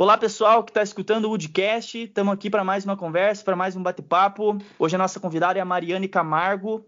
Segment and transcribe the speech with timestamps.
[0.00, 2.04] Olá, pessoal que está escutando o Woodcast.
[2.04, 4.56] Estamos aqui para mais uma conversa, para mais um bate-papo.
[4.78, 6.86] Hoje a nossa convidada é a Mariane Camargo.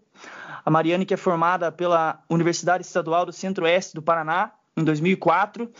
[0.65, 5.71] A Mariane que é formada pela Universidade Estadual do Centro-Oeste do Paraná em 2004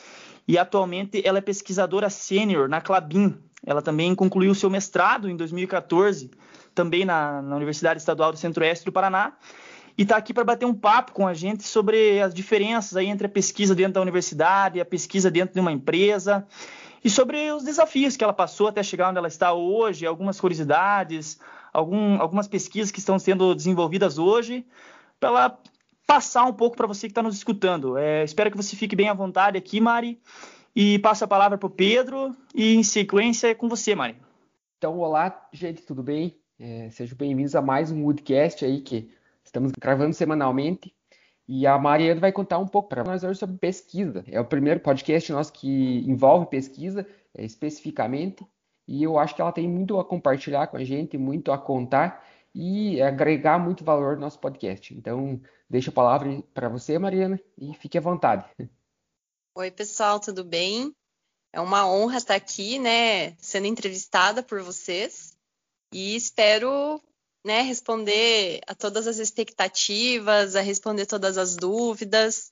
[0.47, 3.35] e atualmente ela é pesquisadora sênior na Clabin.
[3.65, 6.29] Ela também concluiu seu mestrado em 2014,
[6.75, 9.33] também na, na Universidade Estadual do Centro-Oeste do Paraná
[9.97, 13.25] e está aqui para bater um papo com a gente sobre as diferenças aí entre
[13.25, 16.47] a pesquisa dentro da universidade a pesquisa dentro de uma empresa
[17.03, 21.39] e sobre os desafios que ela passou até chegar onde ela está hoje, algumas curiosidades,
[21.73, 24.65] algum, algumas pesquisas que estão sendo desenvolvidas hoje,
[25.19, 25.59] para ela
[26.07, 27.97] passar um pouco para você que está nos escutando.
[27.97, 30.21] É, espero que você fique bem à vontade aqui, Mari,
[30.75, 34.15] e passe a palavra para o Pedro, e em sequência é com você, Mari.
[34.77, 36.35] Então, olá, gente, tudo bem?
[36.59, 39.09] É, sejam bem-vindos a mais um Woodcast aí que
[39.43, 40.93] estamos gravando semanalmente.
[41.47, 44.23] E a Mariana vai contar um pouco para nós hoje sobre pesquisa.
[44.27, 48.45] É o primeiro podcast nosso que envolve pesquisa é, especificamente.
[48.87, 52.25] E eu acho que ela tem muito a compartilhar com a gente, muito a contar
[52.55, 54.93] e agregar muito valor no nosso podcast.
[54.93, 58.45] Então, deixo a palavra para você, Mariana, e fique à vontade.
[59.55, 60.93] Oi, pessoal, tudo bem?
[61.51, 65.37] É uma honra estar aqui, né, sendo entrevistada por vocês.
[65.93, 67.01] E espero
[67.43, 72.51] né, responder a todas as expectativas, a responder todas as dúvidas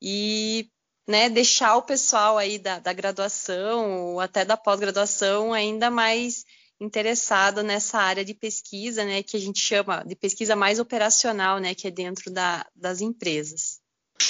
[0.00, 0.70] e
[1.06, 6.44] né, deixar o pessoal aí da, da graduação ou até da pós-graduação ainda mais
[6.80, 11.74] interessado nessa área de pesquisa, né, que a gente chama de pesquisa mais operacional, né,
[11.74, 13.77] que é dentro da, das empresas.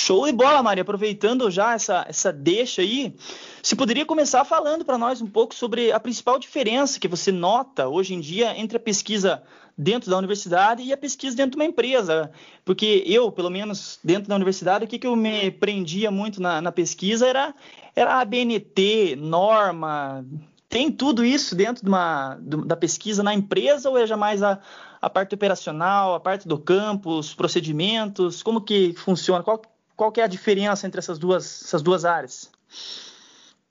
[0.09, 0.81] Show de bola, Maria.
[0.81, 3.15] Aproveitando já essa, essa deixa aí,
[3.63, 7.89] você poderia começar falando para nós um pouco sobre a principal diferença que você nota
[7.89, 9.43] hoje em dia entre a pesquisa
[9.77, 12.33] dentro da universidade e a pesquisa dentro de uma empresa.
[12.65, 16.63] Porque eu, pelo menos dentro da universidade, o que, que eu me prendia muito na,
[16.63, 17.55] na pesquisa era,
[17.95, 20.25] era a BNT, norma.
[20.71, 24.59] Tem tudo isso dentro de uma, da pesquisa na empresa ou é jamais a,
[25.03, 28.43] a parte operacional, a parte do campus, procedimentos?
[28.43, 29.45] Como que funciona?
[29.45, 29.61] Qual,
[29.99, 32.51] qual que é a diferença entre essas duas, essas duas áreas?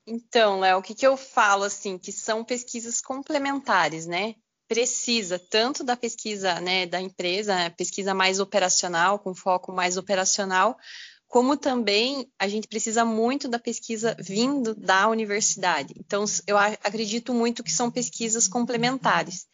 [0.06, 4.36] Então, Léo, o que, que eu falo assim, que são pesquisas complementares, né?
[4.68, 10.78] precisa tanto da pesquisa né, da empresa, pesquisa mais operacional, com foco mais operacional,
[11.26, 15.94] como também a gente precisa muito da pesquisa vindo da universidade.
[15.98, 19.46] Então, eu acredito muito que são pesquisas complementares.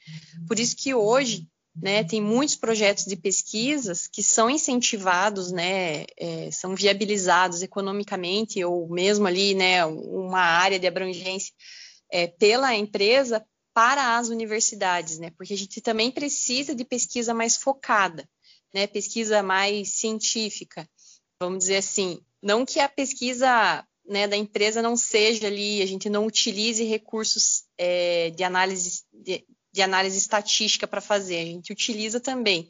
[0.47, 6.51] Por isso que hoje, né, tem muitos projetos de pesquisas que são incentivados, né, é,
[6.51, 11.53] são viabilizados economicamente ou mesmo ali, né, uma área de abrangência
[12.11, 15.31] é, pela empresa para as universidades, né?
[15.31, 18.29] Porque a gente também precisa de pesquisa mais focada,
[18.71, 18.85] né?
[18.85, 20.87] Pesquisa mais científica,
[21.41, 22.21] vamos dizer assim.
[22.41, 27.63] Não que a pesquisa né, da empresa não seja ali, a gente não utilize recursos
[27.77, 32.69] é, de análise de, de análise estatística para fazer, a gente utiliza também,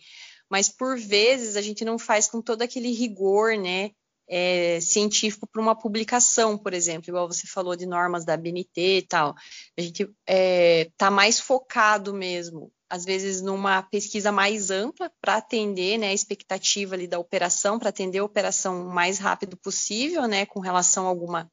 [0.50, 3.92] mas por vezes a gente não faz com todo aquele rigor, né,
[4.28, 9.02] é, científico para uma publicação, por exemplo, igual você falou de normas da BNT e
[9.02, 9.36] tal.
[9.78, 15.38] A gente está é, tá mais focado mesmo, às vezes numa pesquisa mais ampla para
[15.38, 20.28] atender né, a expectativa ali da operação, para atender a operação o mais rápido possível,
[20.28, 21.52] né, com relação a alguma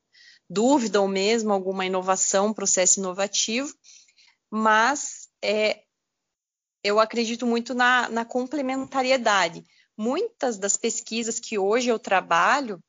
[0.49, 3.73] dúvida ou mesmo alguma inovação, processo inovativo,
[4.51, 5.83] mas é,
[6.83, 9.65] eu acredito muito na, na complementariedade
[10.01, 12.83] muitas das pesquisas que hoje eu trabalho,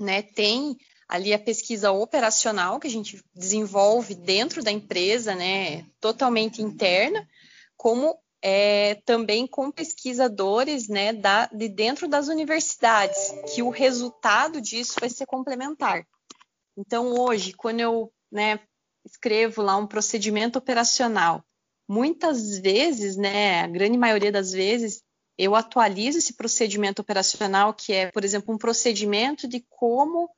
[0.00, 0.74] né, tem
[1.06, 7.28] ali a pesquisa operacional que a gente desenvolve dentro da empresa, né, totalmente interna,
[7.76, 13.18] como é, também com pesquisadores, né, da, de dentro das universidades,
[13.54, 16.06] que o resultado disso vai ser complementar.
[16.74, 18.60] Então, hoje, quando eu né,
[19.04, 21.44] escrevo lá um procedimento operacional,
[21.88, 25.02] muitas vezes, né, a grande maioria das vezes,
[25.38, 30.30] eu atualizo esse procedimento operacional, que é, por exemplo, um procedimento de como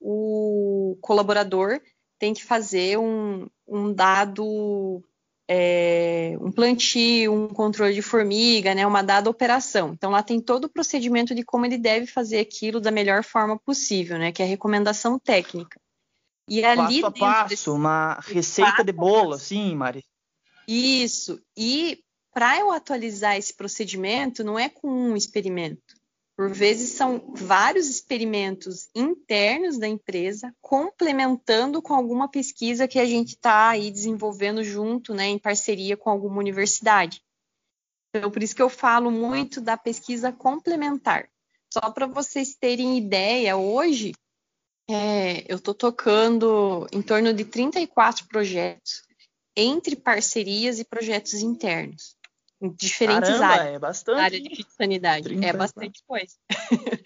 [0.00, 1.80] o colaborador
[2.18, 5.02] tem que fazer um, um dado,
[5.48, 9.92] é, um plantio, um controle de formiga, né, uma dada operação.
[9.92, 13.58] Então, lá tem todo o procedimento de como ele deve fazer aquilo da melhor forma
[13.58, 15.80] possível, né, que é a recomendação técnica.
[16.48, 17.70] E ali passo a passo, desse...
[17.70, 20.04] uma receita de bolo, sim, Mari.
[20.66, 21.40] Isso.
[21.56, 26.00] E para eu atualizar esse procedimento, não é com um experimento.
[26.34, 33.34] Por vezes são vários experimentos internos da empresa, complementando com alguma pesquisa que a gente
[33.34, 37.22] está aí desenvolvendo junto, né, em parceria com alguma universidade.
[38.14, 41.28] Então, por isso que eu falo muito da pesquisa complementar.
[41.72, 44.12] Só para vocês terem ideia, hoje
[44.90, 49.02] É, eu estou tocando em torno de 34 projetos,
[49.56, 52.16] entre parcerias e projetos internos,
[52.60, 53.74] em diferentes Caramba, áreas.
[53.74, 54.20] É bastante.
[54.20, 55.24] área de sanidade.
[55.24, 55.48] 34.
[55.54, 56.34] É bastante coisa.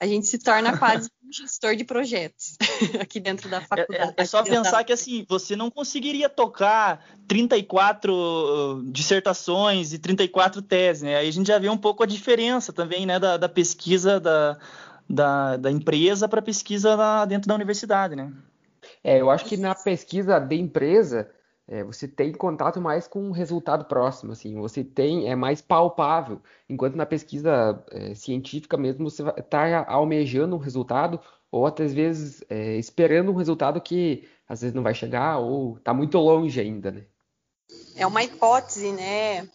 [0.00, 2.56] a gente se torna quase um gestor de projetos
[3.00, 4.14] aqui dentro da É, faculdade.
[4.16, 8.82] é- é só aqui dentro da- pensar que assim, você não conseguiria tocar 34 uh,
[8.90, 11.16] dissertações e 34 teses, né?
[11.16, 14.58] Aí a gente já vê um pouco a diferença também, né, da, da pesquisa da,
[15.08, 18.32] da, da empresa para a pesquisa lá dentro da universidade, né?
[19.04, 21.30] É, eu acho que na pesquisa de empresa,
[21.70, 26.42] é, você tem contato mais com o resultado próximo, assim, você tem, é mais palpável,
[26.68, 32.44] enquanto na pesquisa é, científica mesmo você está almejando um resultado, ou até às vezes
[32.50, 36.90] é, esperando um resultado que às vezes não vai chegar, ou está muito longe ainda,
[36.90, 37.04] né?
[37.94, 39.48] É uma hipótese, né,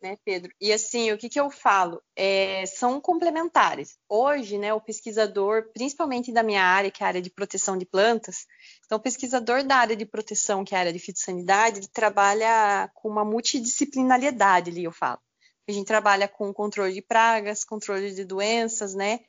[0.00, 0.50] né, Pedro?
[0.60, 2.02] E assim, o que, que eu falo?
[2.16, 3.98] É, são complementares.
[4.08, 7.84] Hoje, né, o pesquisador, principalmente da minha área, que é a área de proteção de
[7.84, 8.46] plantas,
[8.84, 12.90] então o pesquisador da área de proteção, que é a área de fitossanidade, ele trabalha
[12.94, 15.20] com uma multidisciplinariedade ali, eu falo.
[15.68, 19.20] A gente trabalha com controle de pragas, controle de doenças, né?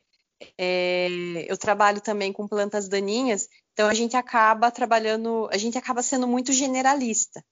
[0.58, 1.08] É,
[1.48, 6.28] eu trabalho também com plantas daninhas, então a gente acaba trabalhando, a gente acaba sendo
[6.28, 7.44] muito generalista.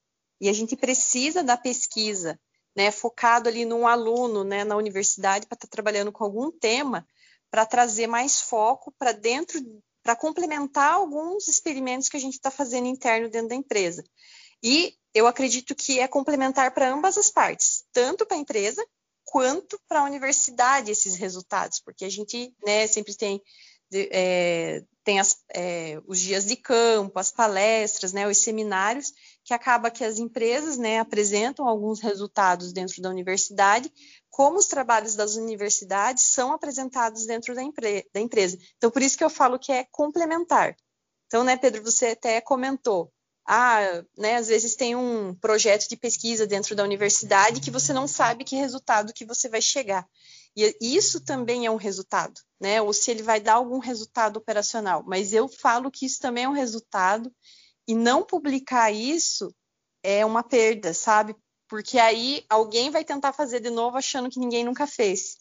[0.42, 2.40] E a gente precisa da pesquisa,
[2.76, 7.08] né, focado ali num aluno, né, na universidade para estar trabalhando com algum tema,
[7.50, 9.60] para trazer mais foco para dentro,
[10.04, 14.04] para complementar alguns experimentos que a gente está fazendo interno dentro da empresa.
[14.64, 18.86] E eu acredito que é complementar para ambas as partes, tanto para a empresa
[19.26, 23.42] quanto para a universidade esses resultados, porque a gente né, sempre tem,
[23.94, 29.14] é, tem as, é, os dias de campo, as palestras, né, os seminários,
[29.50, 33.92] que acaba que as empresas né, apresentam alguns resultados dentro da universidade,
[34.30, 38.60] como os trabalhos das universidades são apresentados dentro da, empre da empresa.
[38.78, 40.78] Então, por isso que eu falo que é complementar.
[41.26, 43.12] Então, né, Pedro, você até comentou,
[43.44, 48.06] ah, né, às vezes tem um projeto de pesquisa dentro da universidade que você não
[48.06, 50.08] sabe que resultado que você vai chegar.
[50.56, 52.84] E isso também é um resultado, né?
[52.84, 55.04] Ou se ele vai dar algum resultado operacional.
[55.08, 57.34] Mas eu falo que isso também é um resultado
[57.90, 59.52] e não publicar isso
[60.04, 61.36] é uma perda, sabe?
[61.68, 65.38] Porque aí alguém vai tentar fazer de novo achando que ninguém nunca fez.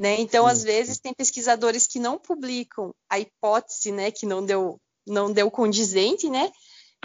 [0.00, 0.20] Né?
[0.20, 5.32] Então, às vezes, tem pesquisadores que não publicam a hipótese, né, que não deu, não
[5.32, 6.52] deu condizente, né,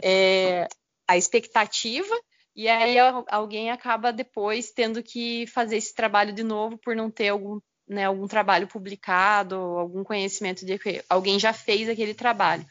[0.04, 0.68] é,
[1.08, 2.16] a expectativa,
[2.56, 2.96] e aí
[3.30, 8.06] alguém acaba depois tendo que fazer esse trabalho de novo por não ter algum, né,
[8.06, 12.64] algum trabalho publicado, algum conhecimento de que alguém já fez aquele trabalho.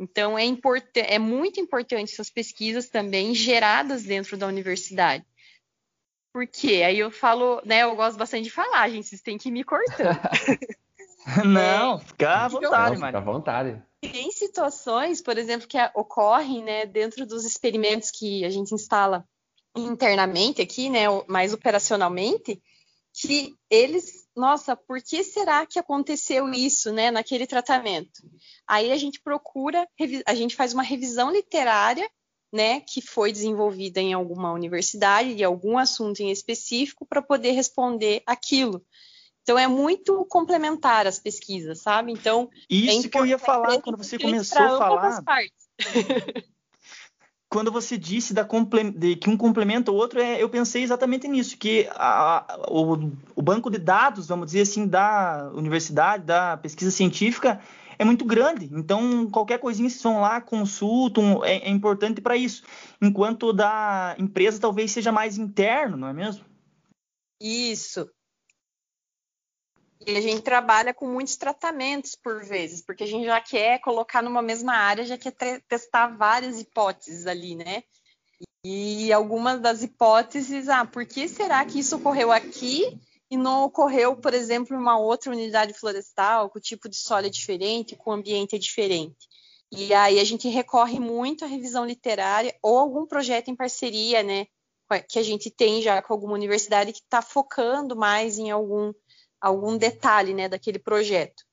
[0.00, 0.46] Então, é,
[0.94, 5.26] é muito importante essas pesquisas também geradas dentro da universidade.
[6.32, 7.82] Porque aí eu falo, né?
[7.82, 10.18] Eu gosto bastante de falar, gente, vocês têm que ir me cortando.
[11.44, 13.82] Não, fica à vontade, Não, fica à vontade.
[14.00, 19.28] Tem situações, por exemplo, que ocorrem né, dentro dos experimentos que a gente instala
[19.76, 22.62] internamente aqui, né, mais operacionalmente,
[23.12, 28.22] que eles, nossa, por que será que aconteceu isso, né, naquele tratamento?
[28.66, 29.86] Aí a gente procura,
[30.26, 32.08] a gente faz uma revisão literária,
[32.52, 38.22] né, que foi desenvolvida em alguma universidade de algum assunto em específico para poder responder
[38.26, 38.84] aquilo.
[39.42, 42.12] Então é muito complementar as pesquisas, sabe?
[42.12, 45.24] Então isso é que eu ia falar quando você começou a falar.
[47.50, 51.88] quando você disse de, que um complementa o outro, é, eu pensei exatamente nisso, que
[51.96, 57.60] a, o, o, banco de dados, vamos dizer assim, da universidade, da pesquisa científica,
[57.98, 58.70] é muito grande.
[58.72, 62.62] Então, qualquer coisinha vocês vão lá, consultam, é, é importante para isso.
[63.02, 66.44] Enquanto da empresa talvez seja mais interno, não é mesmo?
[67.42, 68.08] Isso.
[70.06, 74.22] E a gente trabalha com muitos tratamentos por vezes, porque a gente já quer colocar
[74.22, 75.32] numa mesma área, já quer
[75.68, 77.82] testar várias hipóteses ali, né?
[78.64, 82.98] E algumas das hipóteses, ah, por que será que isso ocorreu aqui
[83.30, 87.30] e não ocorreu, por exemplo, em uma outra unidade florestal, com tipo de solo é
[87.30, 89.28] diferente, com ambiente é diferente?
[89.72, 94.46] E aí a gente recorre muito à revisão literária ou algum projeto em parceria, né?
[95.08, 98.92] Que a gente tem já com alguma universidade que está focando mais em algum
[99.40, 101.44] algum detalhe né, daquele projeto.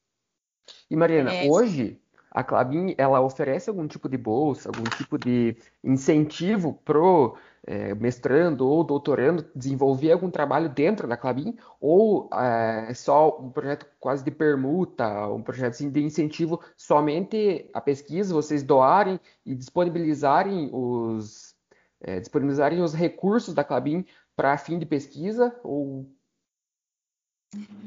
[0.89, 1.49] E Mariana, é...
[1.49, 1.99] hoje
[2.31, 8.67] a Clabin ela oferece algum tipo de bolsa, algum tipo de incentivo pro é, mestrando
[8.67, 11.57] ou doutorando desenvolver algum trabalho dentro da Clabin?
[11.81, 17.81] Ou é só um projeto quase de permuta, um projeto assim, de incentivo somente a
[17.81, 21.55] pesquisa, vocês doarem e disponibilizarem os
[21.99, 25.59] é, disponibilizarem os recursos da Clabin para fim de pesquisa?
[25.63, 26.05] Ou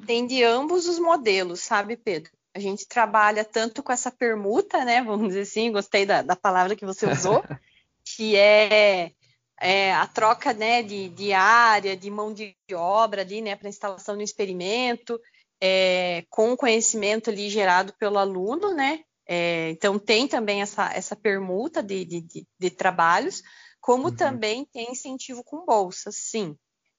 [0.07, 2.31] tem de ambos os modelos, sabe, Pedro?
[2.55, 5.03] A gente trabalha tanto com essa permuta, né?
[5.03, 7.43] Vamos dizer assim, gostei da, da palavra que você usou,
[8.05, 9.13] que é,
[9.61, 14.17] é, a troca né, de, de área, de mão de obra ali, né, para instalação
[14.17, 15.21] do experimento,
[15.61, 19.01] é, com conhecimento ali gerado pelo aluno, né?
[19.27, 23.43] É, então tem também essa, essa permuta de, de, de, de trabalhos,
[23.81, 24.17] como uhum.
[24.17, 26.57] também tem incentivo com bolsa, sim.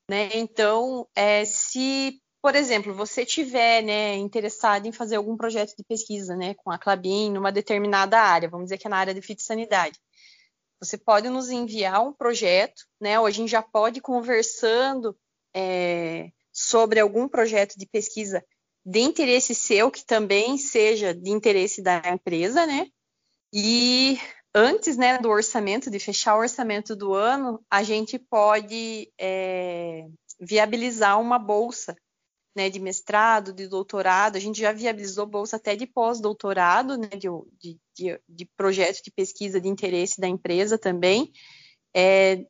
[0.09, 0.29] Né?
[0.35, 6.35] Então, é, se, por exemplo, você tiver né, interessado em fazer algum projeto de pesquisa
[6.35, 9.99] né, com a Clabin numa determinada área, vamos dizer que é na área de fitossanidade,
[10.81, 13.19] você pode nos enviar um projeto, né?
[13.19, 15.15] Ou a gente já pode ir conversando
[15.55, 18.43] é, sobre algum projeto de pesquisa
[18.83, 22.87] de interesse seu, que também seja de interesse da empresa, né?
[23.53, 24.19] E
[24.55, 30.07] antes né, do orçamento, de fechar o orçamento do ano, a gente pode é,
[30.39, 31.95] viabilizar uma bolsa
[32.55, 34.35] né, de mestrado, de doutorado.
[34.35, 37.27] A gente já viabilizou bolsa até de pós-doutorado, né, de,
[37.95, 41.31] de, de, projeto de pesquisa de interesse da empresa também,
[41.95, 42.45] é,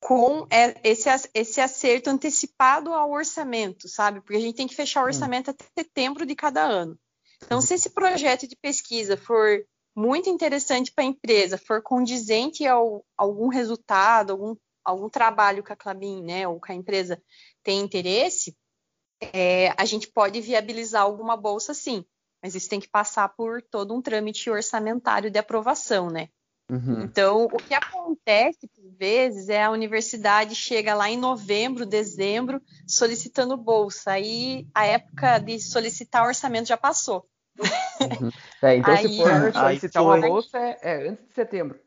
[0.00, 4.20] com é, esse, esse acerto antecipado ao orçamento, sabe?
[4.20, 5.06] Porque a gente tem que fechar o hum.
[5.06, 6.98] orçamento até setembro de cada ano.
[7.44, 13.04] Então, se esse projeto de pesquisa for muito interessante para a empresa, for condizente ao
[13.16, 17.22] algum resultado, algum, algum trabalho que a Clabin, né, ou que a empresa
[17.62, 18.56] tem interesse,
[19.32, 22.04] é, a gente pode viabilizar alguma bolsa sim,
[22.42, 26.28] mas isso tem que passar por todo um trâmite orçamentário de aprovação, né?
[26.70, 27.02] Uhum.
[27.02, 33.56] Então, o que acontece, por vezes, é a universidade chega lá em novembro, dezembro, solicitando
[33.56, 34.12] bolsa.
[34.12, 37.26] Aí a época de solicitar orçamento já passou.
[37.58, 38.30] Uhum.
[38.62, 41.78] É, então, aí, se for solicitar uma bolsa, é, é antes de setembro.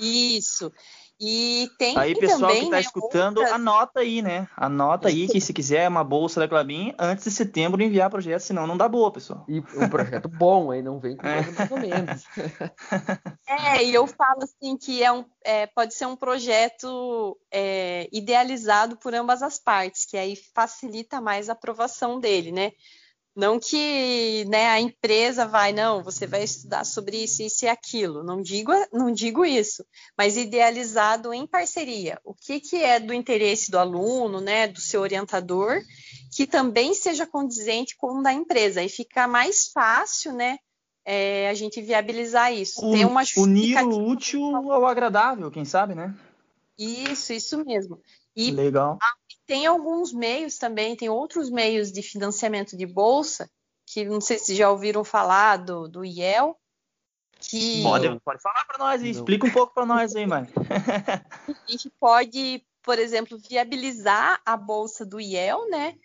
[0.00, 0.72] Isso.
[1.20, 3.54] E tem aí, pessoal também, que está né, escutando, outras...
[3.54, 4.48] anota aí, né?
[4.56, 8.66] Anota aí que se quiser uma bolsa da Clabin, antes de setembro enviar projeto, senão
[8.66, 9.44] não dá boa, pessoal.
[9.46, 11.42] E um projeto bom, aí não vem com é.
[11.42, 12.24] mais ou menos.
[13.46, 18.96] É, e eu falo assim que é um, é, pode ser um projeto é, idealizado
[18.96, 22.72] por ambas as partes, que aí facilita mais a aprovação dele, né?
[23.34, 28.24] Não que né, a empresa vai, não, você vai estudar sobre isso, isso e aquilo.
[28.24, 29.84] Não digo, não digo isso,
[30.18, 32.20] mas idealizado em parceria.
[32.24, 35.80] O que, que é do interesse do aluno, né, do seu orientador,
[36.34, 38.82] que também seja condizente com o da empresa.
[38.82, 40.58] E fica mais fácil, né,
[41.04, 42.84] é, a gente viabilizar isso.
[42.84, 46.14] O, Tem uma unir o útil ao agradável, quem sabe, né?
[46.78, 48.00] Isso, isso mesmo.
[48.34, 48.98] E Legal.
[49.50, 53.50] Tem alguns meios também, tem outros meios de financiamento de bolsa,
[53.84, 56.56] que não sei se já ouviram falar do, do IEL.
[57.40, 57.82] Que...
[57.82, 60.46] Pode, pode falar para nós, aí, explica um pouco para nós aí, mãe.
[61.66, 65.96] a gente pode, por exemplo, viabilizar a bolsa do IEL, né?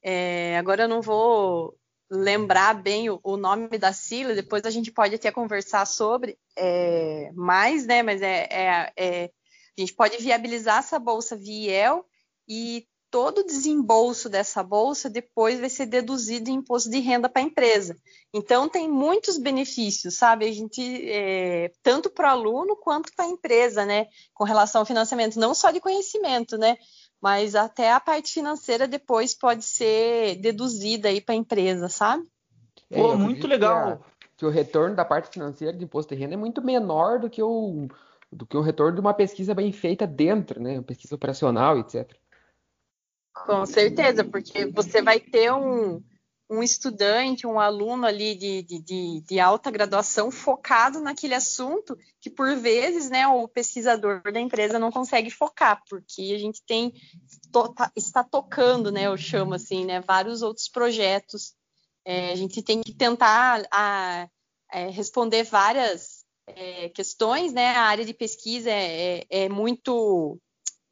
[0.00, 1.76] É, agora eu não vou
[2.08, 7.32] lembrar bem o, o, nome da sigla, depois a gente pode até conversar sobre é,
[7.34, 8.00] mais, né?
[8.00, 9.30] Mas é, é, é
[9.76, 12.00] a gente pode viabilizar essa bolsa via
[12.48, 17.42] e todo o desembolso dessa bolsa depois vai ser deduzido em imposto de renda para
[17.42, 17.94] a empresa.
[18.32, 20.46] Então tem muitos benefícios, sabe?
[20.46, 24.06] A gente é, tanto para o aluno quanto para a empresa, né?
[24.32, 26.78] Com relação ao financiamento, não só de conhecimento, né?
[27.20, 32.26] Mas até a parte financeira depois pode ser deduzida aí para a empresa, sabe?
[32.90, 33.84] É, Pô, muito legal.
[33.84, 37.20] Que, a, que o retorno da parte financeira de imposto de renda é muito menor
[37.20, 37.88] do que o
[38.32, 40.80] do que o retorno de uma pesquisa bem feita dentro, né?
[40.80, 42.10] Pesquisa operacional, etc.
[43.34, 46.02] Com certeza, porque você vai ter um,
[46.50, 52.54] um estudante, um aluno ali de, de, de, alta graduação focado naquele assunto que, por
[52.56, 56.92] vezes, né, o pesquisador da empresa não consegue focar, porque a gente tem
[57.74, 61.54] tá, está tocando, né, eu chamo assim, né, vários outros projetos.
[62.04, 64.28] É, a gente tem que tentar a,
[64.72, 67.68] é, responder várias é, questões, né?
[67.68, 70.38] A área de pesquisa é, é, é muito,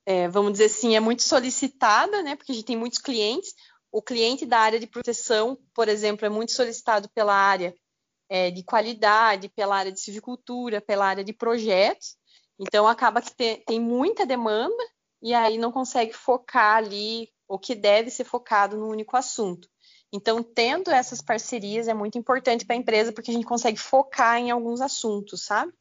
[0.07, 2.37] é, vamos dizer assim, é muito solicitada, né?
[2.37, 3.55] Porque a gente tem muitos clientes.
[3.93, 7.75] O cliente da área de proteção, por exemplo, é muito solicitado pela área
[8.29, 12.17] é, de qualidade, pela área de silvicultura, pela área de projetos.
[12.59, 14.83] Então, acaba que tem, tem muita demanda
[15.23, 19.69] e aí não consegue focar ali o que deve ser focado no único assunto.
[20.13, 24.39] Então, tendo essas parcerias é muito importante para a empresa, porque a gente consegue focar
[24.39, 25.73] em alguns assuntos, sabe?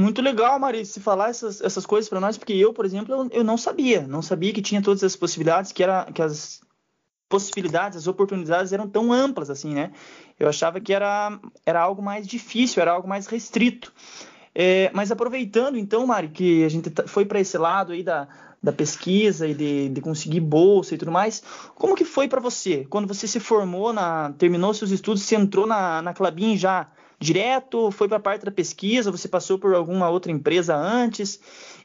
[0.00, 3.44] Muito legal, Marice, falar essas, essas coisas para nós, porque eu, por exemplo, eu, eu,
[3.44, 6.62] não sabia, não sabia que tinha todas essas possibilidades, que, era, que as
[7.28, 9.92] possibilidades, as oportunidades eram tão amplas assim, né?
[10.38, 13.92] Eu achava que era, era algo mais difícil, era algo mais restrito.
[14.54, 18.26] É, mas aproveitando então, Mari, que a gente tá, foi para esse lado aí da,
[18.62, 21.42] da pesquisa e de, de, conseguir bolsa e tudo mais.
[21.74, 22.86] Como que foi para você?
[22.88, 26.88] Quando você se formou, na, terminou seus estudos, você entrou na, na Clabin já
[27.20, 27.90] direto?
[27.90, 29.10] Foi para a parte da pesquisa?
[29.10, 31.38] Você passou por alguma outra empresa antes?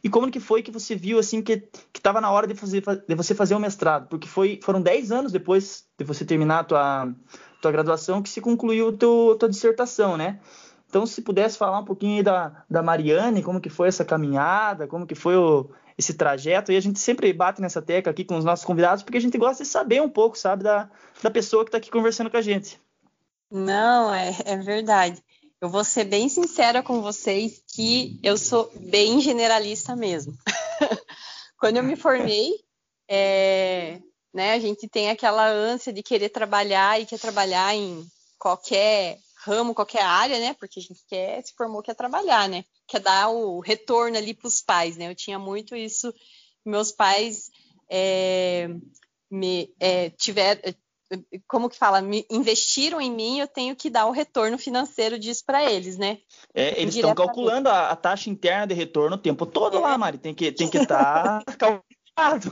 [0.04, 3.16] E como que foi que você viu assim que estava na hora de, fazer, de
[3.16, 4.08] você fazer o mestrado?
[4.08, 7.14] Porque foi, foram 10 anos depois de você terminar a tua,
[7.62, 8.94] tua graduação que se concluiu a
[9.38, 10.40] tua dissertação, né?
[10.88, 15.06] Então, se pudesse falar um pouquinho da, da Mariane, como que foi essa caminhada, como
[15.06, 18.46] que foi o, esse trajeto, e a gente sempre bate nessa tecla aqui com os
[18.46, 20.90] nossos convidados, porque a gente gosta de saber um pouco, sabe, da,
[21.22, 22.80] da pessoa que está aqui conversando com a gente.
[23.52, 25.24] Não, é, é verdade.
[25.66, 30.38] Eu vou ser bem sincera com vocês que eu sou bem generalista mesmo.
[31.58, 32.54] Quando eu me formei,
[33.10, 34.00] é,
[34.32, 38.08] né, a gente tem aquela ânsia de querer trabalhar e quer trabalhar em
[38.38, 40.54] qualquer ramo, qualquer área, né?
[40.54, 42.64] Porque a gente quer, se formou, quer trabalhar, né?
[42.88, 45.10] Quer dar o retorno ali para os pais, né?
[45.10, 46.14] Eu tinha muito isso.
[46.64, 47.50] Meus pais
[47.90, 48.70] é,
[49.32, 50.62] me é, tiveram,
[51.48, 55.64] como que fala, investiram em mim, eu tenho que dar o retorno financeiro disso para
[55.70, 56.20] eles, né?
[56.54, 59.80] É, eles estão calculando a, a, taxa interna de retorno o tempo todo é.
[59.80, 60.18] lá, Mari.
[60.18, 62.50] Tem que tem que estar tá calculado.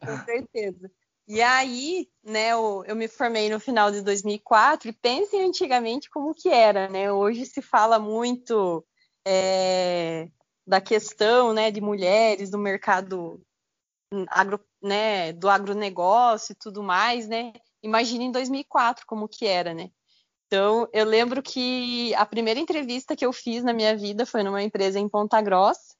[0.00, 0.90] Com certeza.
[1.28, 6.34] E aí, né, eu, eu, me formei no final de 2004 e pensem antigamente como
[6.34, 7.10] que era, né?
[7.10, 8.84] Hoje se fala muito
[9.26, 10.28] é,
[10.66, 13.40] da questão, né, de mulheres do mercado
[14.28, 17.52] agro, né, do agronegócio e tudo mais, né?
[17.82, 19.90] Imagina em 2004 como que era, né?
[20.46, 24.62] Então, eu lembro que a primeira entrevista que eu fiz na minha vida foi numa
[24.62, 25.96] empresa em Ponta Grossa,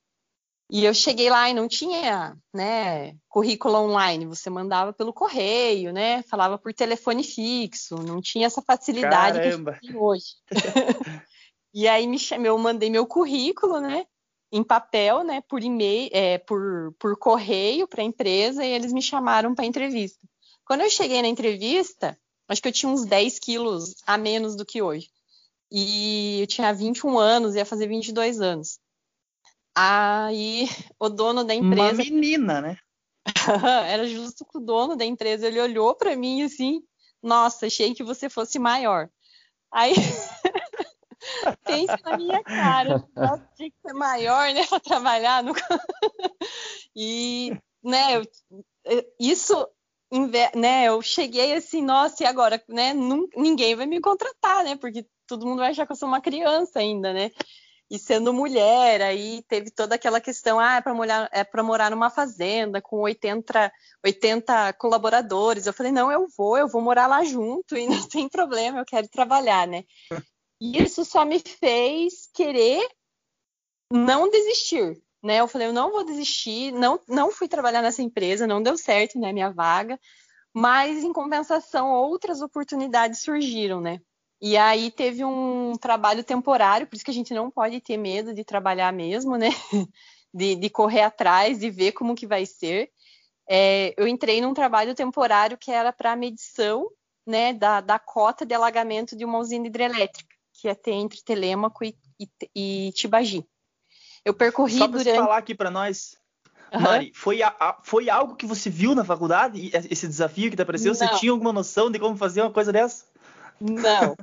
[0.71, 6.23] e eu cheguei lá e não tinha, né, currículo online, você mandava pelo correio, né,
[6.25, 9.75] falava por telefone fixo, não tinha essa facilidade Caramba.
[9.75, 10.35] que tem hoje.
[11.73, 14.07] e aí me chamei, eu mandei meu currículo, né,
[14.57, 19.03] em papel, né, por e-mail, é, por, por correio para a empresa e eles me
[19.03, 20.27] chamaram para entrevista.
[20.65, 24.65] Quando eu cheguei na entrevista, acho que eu tinha uns 10 quilos a menos do
[24.65, 25.09] que hoje.
[25.71, 28.79] E eu tinha 21 anos, ia fazer 22 anos.
[29.75, 30.67] Aí
[30.99, 31.83] o dono da empresa.
[31.83, 32.79] Uma menina, né?
[33.87, 36.83] Era justo que o dono da empresa ele olhou para mim assim:
[37.23, 39.11] Nossa, achei que você fosse maior.
[39.73, 39.93] Aí
[41.65, 45.53] pensa na minha cara, nossa, tinha que ser maior, né, para trabalhar no.
[46.97, 48.23] e, né, eu,
[49.21, 49.69] isso,
[50.55, 52.93] né, eu cheguei assim, nossa, e agora, né,
[53.37, 56.79] ninguém vai me contratar, né, porque todo mundo vai achar que eu sou uma criança
[56.79, 57.31] ainda, né
[57.91, 62.11] e sendo mulher, aí teve toda aquela questão, ah, é para morar, é morar numa
[62.11, 63.73] fazenda com 80,
[64.05, 65.67] 80 colaboradores.
[65.67, 68.85] Eu falei, não, eu vou, eu vou morar lá junto e não tem problema, eu
[68.85, 69.85] quero trabalhar, né?
[70.61, 72.87] E isso só me fez querer
[73.93, 75.41] não desistir, né?
[75.41, 79.19] Eu falei, eu não vou desistir, não, não fui trabalhar nessa empresa, não deu certo,
[79.19, 79.99] né, minha vaga,
[80.53, 84.01] mas em compensação outras oportunidades surgiram, né?
[84.41, 88.35] E aí teve um trabalho temporário, por isso que a gente não pode ter medo
[88.35, 89.49] de trabalhar mesmo, né?
[90.35, 92.91] De, de correr atrás, de ver como que vai ser.
[93.49, 96.91] É, eu entrei num trabalho temporário que era para medição
[97.27, 101.85] né, da, da, cota de alagamento de uma usina hidrelétrica, que ia ter entre Telêmaco
[101.85, 103.45] e, e, e Tibagi.
[104.25, 105.17] Eu percorri Só para durante...
[105.17, 106.17] falar aqui para nós,
[106.73, 106.81] uhum.
[106.81, 110.93] Mari, foi, a, foi algo que você viu na faculdade, esse desafio que te apareceu?
[110.93, 110.99] Não.
[110.99, 113.05] Você tinha alguma noção de como fazer uma coisa dessa?
[113.61, 114.17] Não,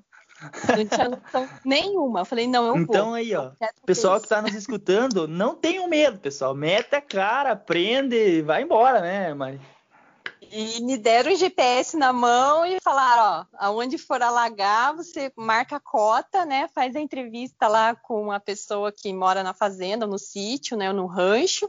[0.75, 2.21] não tinha noção nenhuma.
[2.21, 2.95] Eu falei, não, eu então, vou.
[2.95, 3.51] Então aí, ó,
[3.85, 6.53] pessoal que está nos escutando, não tenham medo, pessoal.
[6.53, 9.61] Mete a cara, aprende, vai embora, né, Mari?
[10.55, 15.77] E me deram o GPS na mão e falaram, ó, aonde for alagar, você marca
[15.77, 16.67] a cota, né?
[16.75, 20.93] Faz a entrevista lá com a pessoa que mora na fazenda, no sítio, né?
[20.93, 21.67] No rancho,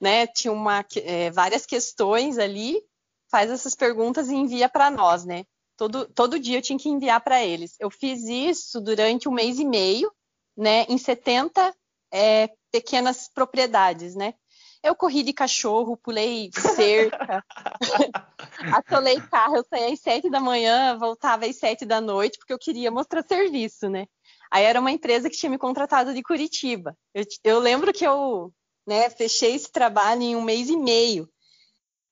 [0.00, 0.26] né?
[0.26, 2.82] Tinha uma, é, várias questões ali,
[3.30, 5.44] faz essas perguntas e envia para nós, né?
[5.76, 7.76] Todo, todo dia eu tinha que enviar para eles.
[7.78, 10.12] Eu fiz isso durante um mês e meio,
[10.56, 11.72] né, em 70
[12.12, 14.34] é, pequenas propriedades, né?
[14.82, 17.44] Eu corri de cachorro, pulei cerca,
[18.72, 22.58] atolei carro, eu saía às sete da manhã, voltava às sete da noite, porque eu
[22.58, 24.06] queria mostrar serviço, né?
[24.50, 26.96] Aí era uma empresa que tinha me contratado de Curitiba.
[27.12, 28.52] Eu, eu lembro que eu
[28.86, 31.28] né, fechei esse trabalho em um mês e meio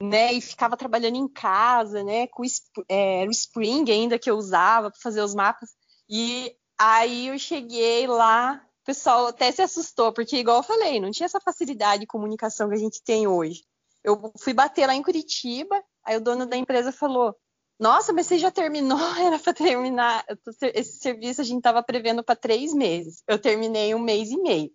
[0.02, 0.32] né?
[0.32, 2.26] E ficava trabalhando em casa, né?
[2.28, 2.42] Com
[2.88, 5.70] é, o Spring ainda que eu usava para fazer os mapas.
[6.08, 11.26] E aí eu cheguei lá, pessoal até se assustou, porque, igual eu falei, não tinha
[11.26, 13.64] essa facilidade de comunicação que a gente tem hoje.
[14.04, 17.36] Eu fui bater lá em Curitiba, aí o dono da empresa falou:
[17.78, 18.98] Nossa, mas você já terminou?
[19.18, 20.24] Era para terminar.
[20.72, 23.22] Esse serviço a gente estava prevendo para três meses.
[23.26, 24.70] Eu terminei um mês e meio.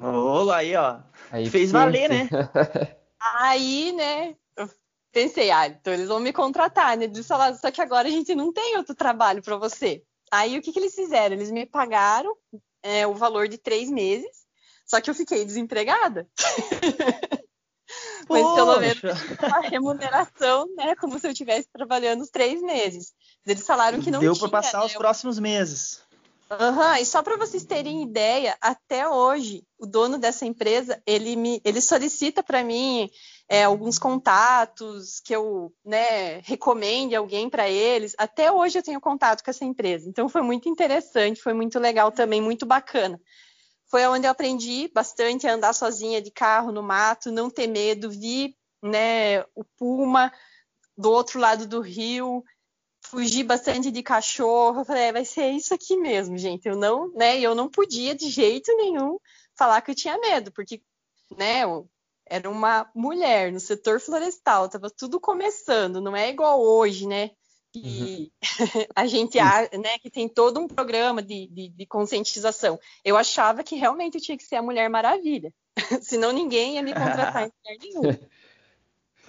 [0.00, 1.00] Olá aí, ó.
[1.32, 2.28] Aí Fez valer, né?
[3.36, 4.68] Aí, né, eu
[5.10, 7.04] pensei, ah, então eles vão me contratar, né?
[7.04, 10.04] Eles falaram, só que agora a gente não tem outro trabalho para você.
[10.34, 11.36] Aí o que, que eles fizeram?
[11.36, 12.36] Eles me pagaram
[12.82, 14.44] é, o valor de três meses,
[14.84, 16.28] só que eu fiquei desempregada.
[18.28, 19.02] Mas pelo menos
[19.38, 20.96] uma remuneração, né?
[20.96, 23.12] Como se eu estivesse trabalhando os três meses.
[23.46, 26.02] Eles falaram que não Deu para passar né, os próximos meses.
[26.50, 31.60] Uhum, e só para vocês terem ideia, até hoje, o dono dessa empresa, ele me,
[31.64, 33.08] ele solicita para mim
[33.48, 38.14] é, alguns contatos que eu, né, recomende alguém para eles.
[38.18, 40.08] Até hoje eu tenho contato com essa empresa.
[40.08, 43.20] Então foi muito interessante, foi muito legal também, muito bacana.
[43.90, 48.10] Foi onde eu aprendi bastante a andar sozinha de carro no mato, não ter medo,
[48.10, 50.32] vi, né, o puma
[50.96, 52.42] do outro lado do rio,
[53.04, 54.80] fugi bastante de cachorro.
[54.80, 56.66] Eu falei, é, vai ser isso aqui mesmo, gente.
[56.66, 57.38] Eu não, né?
[57.38, 59.18] Eu não podia de jeito nenhum
[59.56, 60.82] falar que eu tinha medo, porque,
[61.36, 61.62] né?
[62.26, 66.00] Era uma mulher no setor florestal, tava tudo começando.
[66.00, 67.30] Não é igual hoje, né?
[67.72, 68.40] Que uhum.
[68.94, 69.98] a gente, né?
[70.00, 72.78] Que tem todo um programa de, de, de conscientização.
[73.04, 75.52] Eu achava que realmente eu tinha que ser a Mulher Maravilha,
[76.02, 78.28] senão ninguém ia me contratar em lugar nenhum.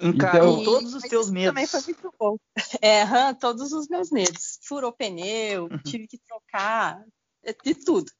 [0.01, 1.49] Encarou então, todos os teus medos.
[1.49, 2.37] Também foi muito bom.
[2.81, 4.59] É, todos os meus medos.
[4.61, 5.77] Furou pneu, uhum.
[5.79, 7.03] tive que trocar,
[7.63, 8.11] de tudo.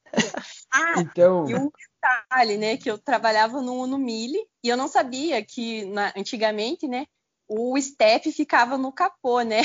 [0.72, 1.50] Ah, então...
[1.50, 1.70] e um
[2.06, 6.88] detalhe, né, que eu trabalhava no Uno Mille e eu não sabia que na, antigamente,
[6.88, 7.06] né,
[7.48, 9.62] o step ficava no capô, né?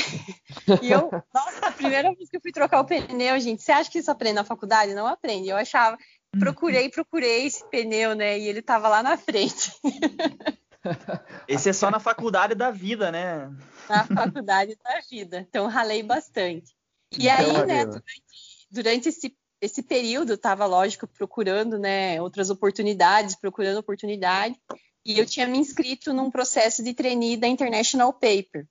[0.81, 3.89] E eu, nossa, a primeira vez que eu fui trocar o pneu, gente, você acha
[3.89, 4.93] que isso aprende na faculdade?
[4.93, 5.49] Não aprende.
[5.49, 5.97] Eu achava,
[6.39, 8.37] procurei, procurei esse pneu, né?
[8.37, 9.71] E ele tava lá na frente.
[11.47, 13.51] Esse é só na faculdade da vida, né?
[13.87, 15.45] Na faculdade da vida.
[15.47, 16.75] Então, ralei bastante.
[17.11, 23.35] E então, aí, né, durante, durante esse, esse período, estava, lógico, procurando né, outras oportunidades,
[23.35, 24.59] procurando oportunidade.
[25.05, 28.67] E eu tinha me inscrito num processo de trainee da International Paper.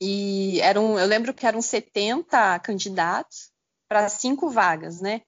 [0.00, 3.50] E eram, eu lembro que eram 70 candidatos
[3.88, 5.20] para cinco vagas, né?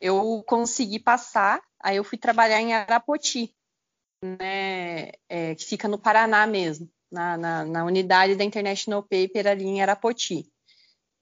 [0.00, 3.54] Eu consegui passar, aí eu fui trabalhar em Arapoti,
[4.22, 9.64] né, é, que fica no Paraná mesmo, na, na, na, unidade da International Paper ali
[9.64, 10.50] em Arapoti.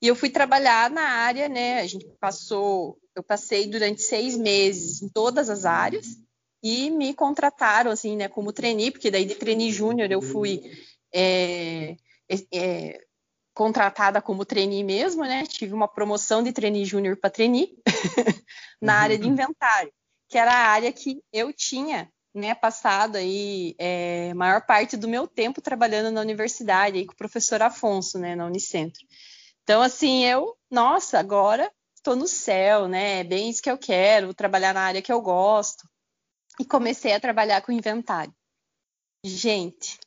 [0.00, 1.80] E eu fui trabalhar na área, né?
[1.80, 6.16] A gente passou, eu passei durante seis meses em todas as áreas
[6.62, 10.61] e me contrataram assim, né, como trainee, porque daí de trainee júnior eu fui
[11.12, 11.96] é,
[12.52, 13.00] é,
[13.54, 15.44] contratada como trainee mesmo, né?
[15.46, 17.76] Tive uma promoção de trainee júnior para trainee
[18.80, 18.98] na uhum.
[19.00, 19.92] área de inventário,
[20.28, 25.26] que era a área que eu tinha né, passado aí é, maior parte do meu
[25.26, 29.04] tempo trabalhando na universidade aí com o professor Afonso, né, na Unicentro.
[29.68, 34.33] Então, assim, eu, nossa, agora estou no céu, né, é bem isso que eu quero,
[34.33, 35.87] trabalhar na área que eu gosto.
[36.59, 38.35] E comecei a trabalhar com inventário.
[39.22, 40.00] Gente,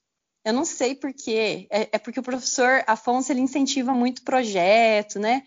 [0.44, 5.44] eu não sei porquê, é, é porque o professor Afonso, ele incentiva muito projeto, né,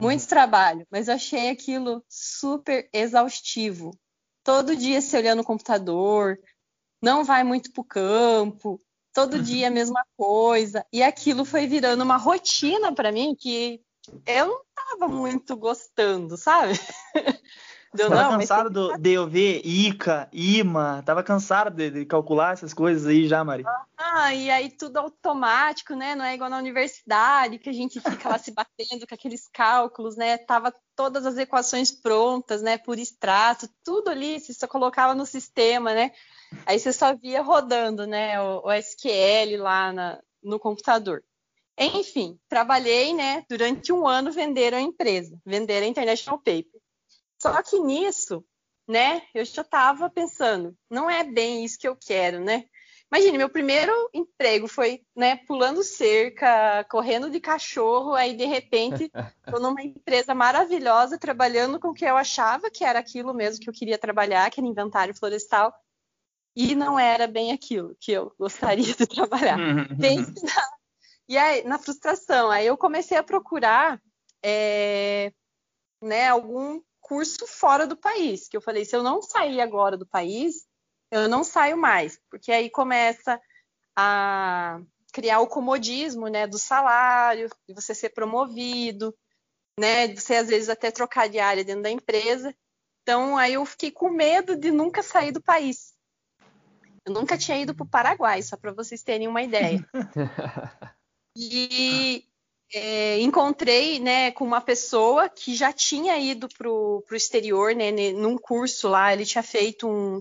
[0.00, 0.28] muito uhum.
[0.28, 3.90] trabalho, mas eu achei aquilo super exaustivo,
[4.42, 6.40] todo dia se olhando no computador,
[7.02, 8.80] não vai muito para o campo,
[9.18, 9.42] todo uhum.
[9.42, 10.86] dia a mesma coisa.
[10.92, 13.80] E aquilo foi virando uma rotina para mim que
[14.24, 16.78] eu não estava muito gostando, sabe?
[17.94, 19.16] Deu, tava não, cansado do que...
[19.16, 23.64] DOV, ICA, IMA, tava cansado de, de, calcular essas coisas aí já, Mari.
[23.96, 26.14] Ah, e aí tudo automático, né?
[26.14, 30.16] Não é igual na universidade, que a gente fica lá se batendo com aqueles cálculos,
[30.16, 30.36] né?
[30.36, 32.76] Tava todas as equações prontas, né?
[32.76, 36.12] Por extrato, tudo ali, você só colocava no sistema, né?
[36.66, 38.38] Aí você só via rodando, né?
[38.40, 41.22] O, o SQL lá na, no computador.
[41.78, 43.44] Enfim, trabalhei, né?
[43.48, 46.77] Durante um ano venderam a empresa, venderam a International Paper.
[47.40, 48.44] Só que nisso,
[48.86, 52.64] né, eu já estava pensando, não é bem isso que eu quero, né?
[53.10, 59.10] Imagine, meu primeiro emprego foi, né, pulando cerca, correndo de cachorro, aí de repente
[59.46, 63.70] estou numa empresa maravilhosa, trabalhando com o que eu achava que era aquilo mesmo que
[63.70, 65.72] eu queria trabalhar, que era inventário florestal,
[66.54, 69.56] e não era bem aquilo que eu gostaria de trabalhar.
[69.98, 70.68] Pense na,
[71.28, 74.00] e aí, na frustração, aí eu comecei a procurar
[74.42, 75.32] é,
[76.02, 80.06] né, algum curso fora do país, que eu falei, se eu não sair agora do
[80.06, 80.66] país,
[81.10, 83.40] eu não saio mais, porque aí começa
[83.96, 84.78] a
[85.10, 89.16] criar o comodismo, né, do salário, de você ser promovido,
[89.80, 92.54] né, de você às vezes até trocar de área dentro da empresa.
[93.02, 95.94] Então aí eu fiquei com medo de nunca sair do país.
[97.06, 99.82] Eu nunca tinha ido para o Paraguai, só para vocês terem uma ideia.
[101.40, 102.27] E,
[102.72, 108.36] é, encontrei né, com uma pessoa que já tinha ido para o exterior, né, num
[108.36, 110.20] curso lá, ele tinha feito um,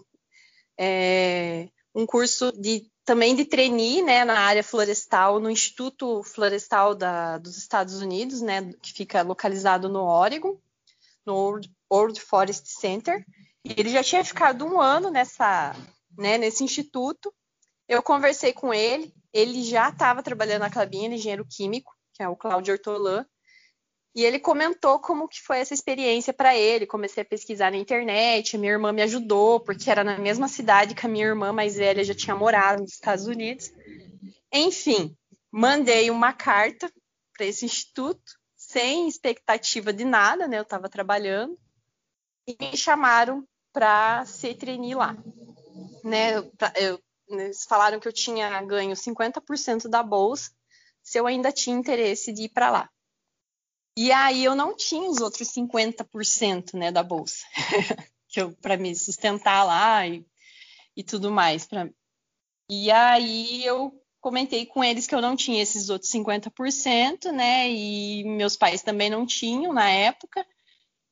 [0.77, 7.37] é, um curso de também de trainee, né, na área florestal, no Instituto Florestal da,
[7.37, 10.59] dos Estados Unidos, né, que fica localizado no Oregon,
[11.25, 13.25] no Old, Old Forest Center.
[13.63, 15.73] E ele já tinha ficado um ano nessa,
[16.17, 17.33] né, nesse instituto.
[17.87, 22.23] Eu conversei com ele, ele já estava trabalhando na Clabin, ele é engenheiro químico, que
[22.23, 23.23] é o Cláudio Ortolan,
[24.15, 26.87] e ele comentou como que foi essa experiência para ele.
[26.87, 31.05] Comecei a pesquisar na internet, minha irmã me ajudou, porque era na mesma cidade que
[31.05, 33.71] a minha irmã mais velha já tinha morado nos Estados Unidos.
[34.51, 35.15] Enfim,
[35.51, 36.91] mandei uma carta
[37.31, 40.57] para esse instituto, sem expectativa de nada, né?
[40.57, 41.55] Eu estava trabalhando,
[42.47, 45.15] e me chamaram para ser trainee lá.
[46.03, 46.37] Né?
[46.75, 46.99] Eu,
[47.29, 50.56] eles falaram que eu tinha ganho 50% da bolsa
[51.07, 52.89] se eu ainda tinha interesse de ir para lá.
[53.97, 57.45] E aí eu não tinha os outros 50% né, da bolsa
[58.61, 60.25] para me sustentar lá e,
[60.97, 61.65] e tudo mais.
[61.65, 61.89] Pra...
[62.69, 67.71] E aí eu comentei com eles que eu não tinha esses outros 50%, né?
[67.71, 70.45] E meus pais também não tinham na época,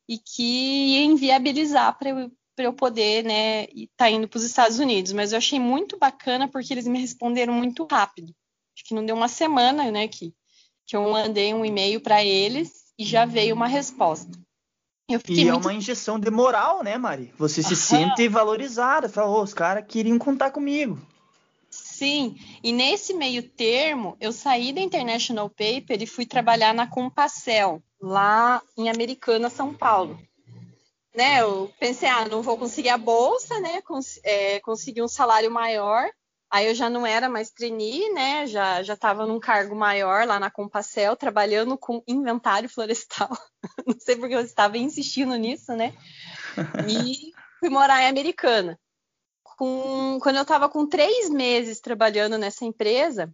[0.09, 4.77] e que ia inviabilizar para eu, eu poder, né, estar tá indo para os Estados
[4.77, 5.13] Unidos.
[5.13, 8.35] Mas eu achei muito bacana porque eles me responderam muito rápido.
[8.85, 10.31] Acho que não deu uma semana, né, que
[10.85, 14.31] que eu mandei um e-mail para eles e já veio uma resposta.
[15.09, 15.49] e é muito...
[15.49, 17.33] é uma injeção de moral, né, Mari?
[17.39, 17.75] Você se Aham.
[17.75, 19.09] sente valorizada.
[19.09, 20.99] Fala, oh, os caras queriam contar comigo.
[21.71, 27.81] Sim, e nesse meio termo, eu saí da International Paper e fui trabalhar na Compacel,
[27.99, 30.19] lá em Americana, São Paulo.
[31.15, 33.81] Né, eu pensei, ah, não vou conseguir a bolsa, né?
[33.81, 36.09] Cons é, conseguir um salário maior,
[36.55, 38.47] Aí eu já não era mais trainee, né?
[38.47, 43.29] Já já estava num cargo maior lá na Compacel, trabalhando com inventário florestal.
[43.85, 45.93] não sei porque eu estava insistindo nisso, né?
[46.87, 48.79] E fui morar em Americana.
[49.43, 53.29] Com, quando eu estava com três meses trabalhando nessa empresa,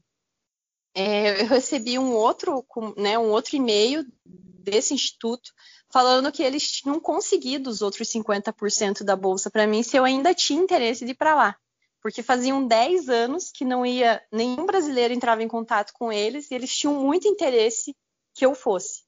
[0.96, 2.66] é, eu recebi um outro,
[2.98, 5.54] né, um outro e-mail desse instituto
[5.94, 10.34] falando que eles tinham conseguido os outros 50% da bolsa para mim se eu ainda
[10.34, 11.56] tinha interesse de ir para lá
[12.02, 16.56] porque faziam 10 anos que não ia, nenhum brasileiro entrava em contato com eles e
[16.56, 17.96] eles tinham muito interesse
[18.34, 19.04] que eu fosse.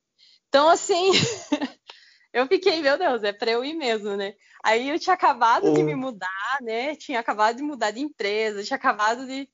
[0.47, 1.09] Então, assim,
[2.31, 4.35] eu fiquei, meu Deus, é para eu ir mesmo, né?
[4.63, 6.95] Aí eu tinha acabado de me mudar, né?
[6.95, 9.49] Tinha acabado de mudar de empresa, tinha acabado de.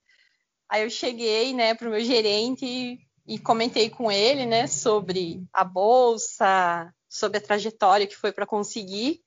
[0.67, 5.43] Aí eu cheguei, né, para o meu gerente e, e comentei com ele, né, sobre
[5.51, 9.23] a bolsa, sobre a trajetória que foi para conseguir.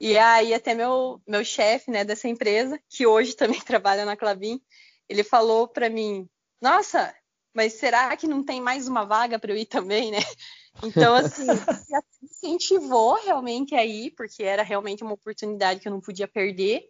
[0.00, 4.60] E aí até meu, meu chefe, né, dessa empresa, que hoje também trabalha na Clavin,
[5.08, 6.28] ele falou para mim,
[6.60, 7.14] nossa,
[7.54, 10.20] mas será que não tem mais uma vaga para eu ir também, né?
[10.82, 11.46] Então, assim,
[12.22, 16.88] incentivou realmente a ir, porque era realmente uma oportunidade que eu não podia perder.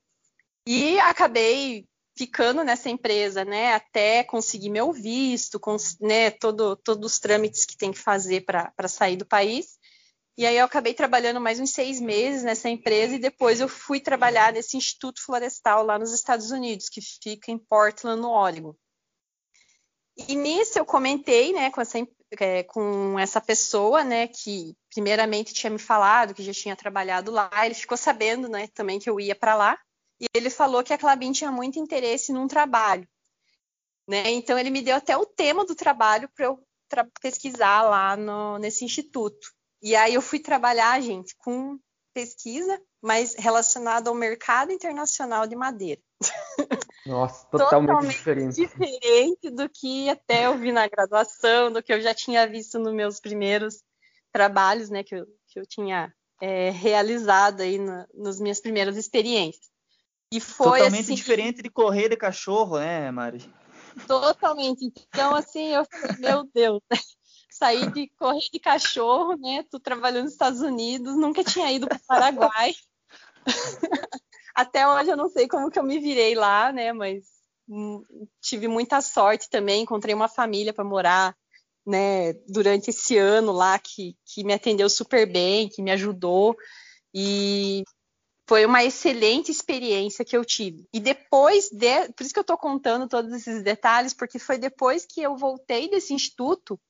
[0.67, 5.59] E acabei ficando nessa empresa, né, até conseguir meu visto,
[6.01, 9.79] né, todo, todos os trâmites que tem que fazer para sair do país.
[10.41, 14.01] E aí eu acabei trabalhando mais uns seis meses nessa empresa e depois eu fui
[14.01, 18.75] trabalhar nesse Instituto Florestal lá nos Estados Unidos, que fica em Portland, no Oregon.
[20.17, 21.99] E nisso eu comentei, né, com essa,
[22.39, 27.51] é, com essa pessoa, né, que primeiramente tinha me falado que já tinha trabalhado lá.
[27.63, 29.79] Ele ficou sabendo, né, também que eu ia para lá.
[30.19, 33.07] E ele falou que a Clabin tinha muito interesse num trabalho.
[34.09, 34.31] Né?
[34.31, 36.67] Então ele me deu até o tema do trabalho para eu
[37.21, 39.60] pesquisar lá no, nesse instituto.
[39.83, 41.79] E aí eu fui trabalhar, gente, com
[42.13, 46.01] pesquisa, mas relacionada ao mercado internacional de madeira.
[47.07, 48.55] Nossa, totalmente, totalmente diferente.
[48.55, 52.93] diferente do que até eu vi na graduação, do que eu já tinha visto nos
[52.93, 53.83] meus primeiros
[54.33, 59.71] trabalhos, né, que eu, que eu tinha é, realizado aí no, nas minhas primeiras experiências.
[60.33, 63.53] E foi totalmente assim, diferente de correr de cachorro, né, Mari?
[64.07, 64.93] Totalmente.
[65.09, 66.81] Então, assim, eu falei, meu Deus,
[67.61, 69.63] saí de correr de cachorro, né?
[69.71, 72.73] Tô trabalhando nos Estados Unidos, nunca tinha ido para o Paraguai.
[74.55, 76.95] Até hoje eu não sei como que eu me virei lá, né?
[76.95, 77.27] Mas
[77.69, 78.03] hum,
[78.41, 81.37] tive muita sorte também, encontrei uma família para morar,
[81.87, 82.33] né?
[82.49, 86.57] Durante esse ano lá que, que me atendeu super bem, que me ajudou
[87.15, 87.85] e
[88.49, 90.89] foi uma excelente experiência que eu tive.
[90.95, 95.05] E depois, de, por isso que eu estou contando todos esses detalhes, porque foi depois
[95.05, 96.81] que eu voltei desse instituto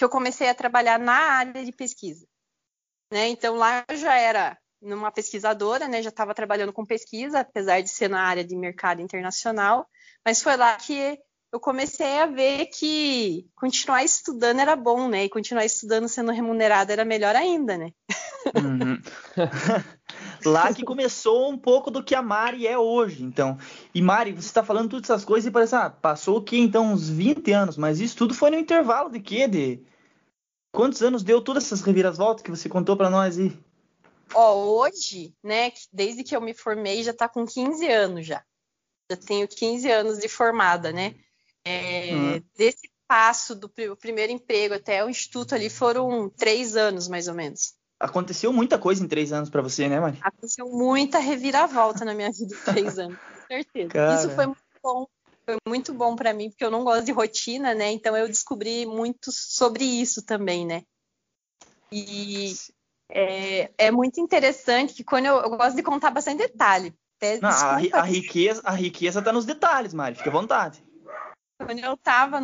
[0.00, 2.26] que eu comecei a trabalhar na área de pesquisa.
[3.12, 3.28] Né?
[3.28, 6.02] Então lá eu já era numa pesquisadora, né?
[6.02, 9.86] já estava trabalhando com pesquisa, apesar de ser na área de mercado internacional,
[10.24, 11.18] mas foi lá que
[11.52, 15.24] eu comecei a ver que continuar estudando era bom, né?
[15.24, 17.92] E continuar estudando sendo remunerado era melhor ainda, né?
[18.54, 19.00] Uhum.
[20.46, 23.58] Lá que começou um pouco do que a Mari é hoje, então.
[23.94, 26.92] E Mari, você está falando todas essas coisas e parece, ah, passou o quê, então,
[26.92, 29.48] uns 20 anos, mas isso tudo foi no intervalo de quê?
[29.48, 29.82] De
[30.72, 33.52] quantos anos deu todas essas reviravoltas que você contou para nós aí?
[34.32, 38.42] Ó, hoje, né, desde que eu me formei, já está com 15 anos já.
[39.10, 41.16] Já tenho 15 anos de formada, né?
[41.64, 42.42] É, uhum.
[42.56, 47.74] Desse passo do primeiro emprego até o instituto ali foram três anos, mais ou menos.
[47.98, 50.18] Aconteceu muita coisa em três anos para você, né, Mari?
[50.22, 53.88] Aconteceu muita reviravolta na minha vida em três anos, com certeza.
[53.88, 54.14] Cara...
[54.14, 55.06] Isso foi muito bom.
[55.44, 57.90] Foi muito bom para mim, porque eu não gosto de rotina, né?
[57.90, 60.82] Então eu descobri muito sobre isso também, né?
[61.90, 62.54] E
[63.10, 66.94] é, é muito interessante que quando eu, eu, gosto de contar bastante detalhe.
[67.42, 70.14] Não, a, a, riqueza, a riqueza tá nos detalhes, Mari.
[70.14, 70.82] Fique à vontade
[71.64, 72.40] quando eu estava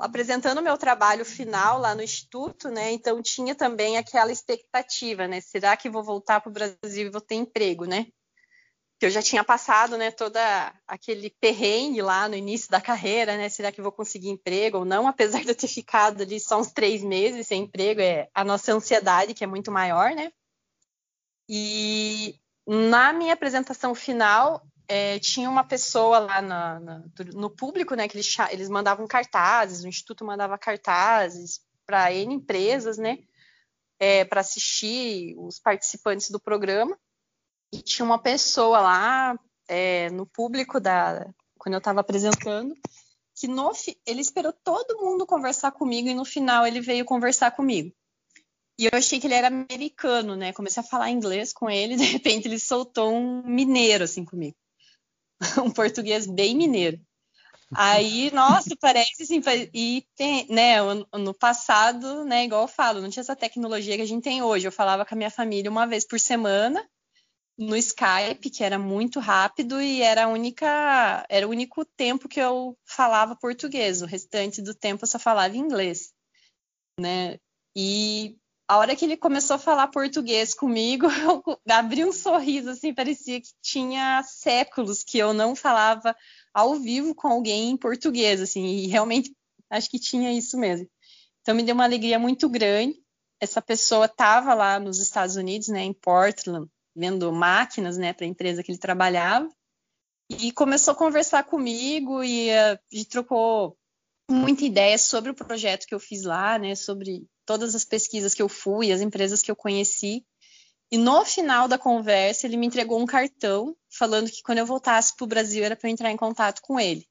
[0.00, 2.92] apresentando o meu trabalho final lá no Instituto, né?
[2.92, 5.40] Então tinha também aquela expectativa, né?
[5.40, 8.06] Será que vou voltar para o Brasil e vou ter emprego, né?
[8.98, 10.10] Que eu já tinha passado, né?
[10.10, 10.40] Toda
[10.86, 13.48] aquele perrengue lá no início da carreira, né?
[13.48, 15.08] Será que vou conseguir emprego ou não?
[15.08, 18.72] Apesar de eu ter ficado ali só uns três meses sem emprego, é a nossa
[18.72, 20.30] ansiedade que é muito maior, né?
[21.48, 28.08] E na minha apresentação final, é, tinha uma pessoa lá na, na, no público, né,
[28.08, 33.18] que eles, eles mandavam cartazes, o Instituto mandava cartazes para N empresas, né,
[34.00, 36.98] é, para assistir os participantes do programa.
[37.72, 41.24] E tinha uma pessoa lá é, no público da
[41.56, 42.74] quando eu estava apresentando
[43.36, 43.70] que no,
[44.04, 47.94] ele esperou todo mundo conversar comigo e no final ele veio conversar comigo.
[48.76, 50.52] E eu achei que ele era americano, né?
[50.52, 54.56] Comecei a falar inglês com ele, de repente ele soltou um mineiro assim comigo.
[55.64, 57.00] um português bem mineiro.
[57.74, 59.40] Aí, nossa, parece assim,
[59.72, 60.78] e tem, né,
[61.14, 64.66] no passado, né, igual eu falo, não tinha essa tecnologia que a gente tem hoje.
[64.66, 66.84] Eu falava com a minha família uma vez por semana
[67.56, 72.40] no Skype, que era muito rápido e era a única, era o único tempo que
[72.40, 74.02] eu falava português.
[74.02, 76.12] O restante do tempo eu só falava inglês,
[76.98, 77.38] né?
[77.76, 78.36] E
[78.70, 83.40] a hora que ele começou a falar português comigo, eu abri um sorriso, assim, parecia
[83.40, 86.14] que tinha séculos que eu não falava
[86.54, 89.34] ao vivo com alguém em português, assim, e realmente
[89.68, 90.88] acho que tinha isso mesmo.
[91.40, 93.02] Então me deu uma alegria muito grande.
[93.40, 98.28] Essa pessoa estava lá nos Estados Unidos, né, em Portland, vendo máquinas, né, para a
[98.28, 99.48] empresa que ele trabalhava,
[100.28, 103.76] e começou a conversar comigo e a gente trocou
[104.30, 108.40] muita ideia sobre o projeto que eu fiz lá, né, sobre todas as pesquisas que
[108.40, 110.24] eu fui, as empresas que eu conheci.
[110.88, 115.16] E no final da conversa, ele me entregou um cartão falando que quando eu voltasse
[115.16, 117.04] para o Brasil era para eu entrar em contato com ele.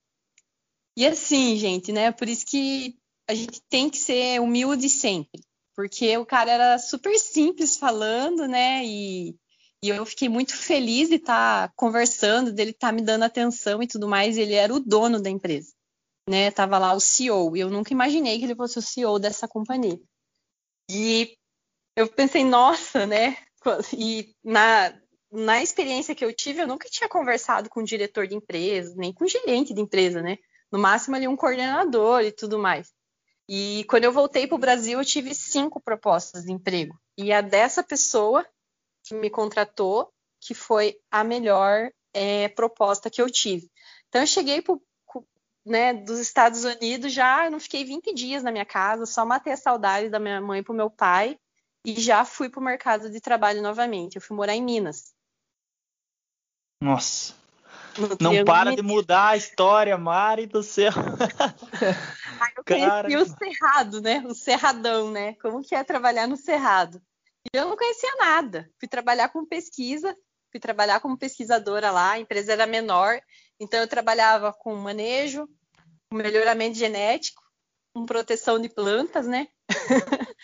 [0.95, 2.09] E assim, gente, né?
[2.13, 2.97] Por isso que
[3.27, 5.41] a gente tem que ser humilde sempre,
[5.75, 8.81] porque o cara era super simples falando, né?
[8.85, 9.35] E,
[9.83, 13.83] e eu fiquei muito feliz de estar tá conversando, dele estar tá me dando atenção
[13.83, 14.37] e tudo mais.
[14.37, 15.73] Ele era o dono da empresa,
[16.29, 16.49] né?
[16.49, 17.57] Tava lá o CEO.
[17.57, 19.99] E eu nunca imaginei que ele fosse o CEO dessa companhia.
[20.89, 21.37] E
[21.95, 23.37] eu pensei, nossa, né?
[23.95, 24.97] E na,
[25.31, 29.27] na experiência que eu tive, eu nunca tinha conversado com diretor de empresa, nem com
[29.27, 30.37] gerente de empresa, né?
[30.71, 32.91] No máximo ali um coordenador e tudo mais.
[33.47, 36.99] E quando eu voltei para o Brasil, eu tive cinco propostas de emprego.
[37.17, 38.45] E a dessa pessoa
[39.03, 43.69] que me contratou, que foi a melhor é, proposta que eu tive.
[44.07, 44.81] Então eu cheguei pro,
[45.69, 49.57] né, dos Estados Unidos, já não fiquei 20 dias na minha casa, só matei a
[49.57, 51.37] saudade da minha mãe pro meu pai
[51.85, 54.15] e já fui pro mercado de trabalho novamente.
[54.15, 55.13] Eu fui morar em Minas.
[56.81, 57.35] Nossa.
[58.19, 60.91] Não para de mudar a história, Mari do céu.
[62.41, 64.23] Aí eu conheci o Cerrado, né?
[64.25, 65.33] O Cerradão, né?
[65.35, 67.01] Como que é trabalhar no Cerrado?
[67.53, 68.69] E eu não conhecia nada.
[68.79, 70.15] Fui trabalhar com pesquisa,
[70.51, 73.19] fui trabalhar como pesquisadora lá, a empresa era menor,
[73.59, 75.47] então eu trabalhava com manejo,
[76.09, 77.41] com melhoramento genético,
[77.93, 79.47] com proteção de plantas, né?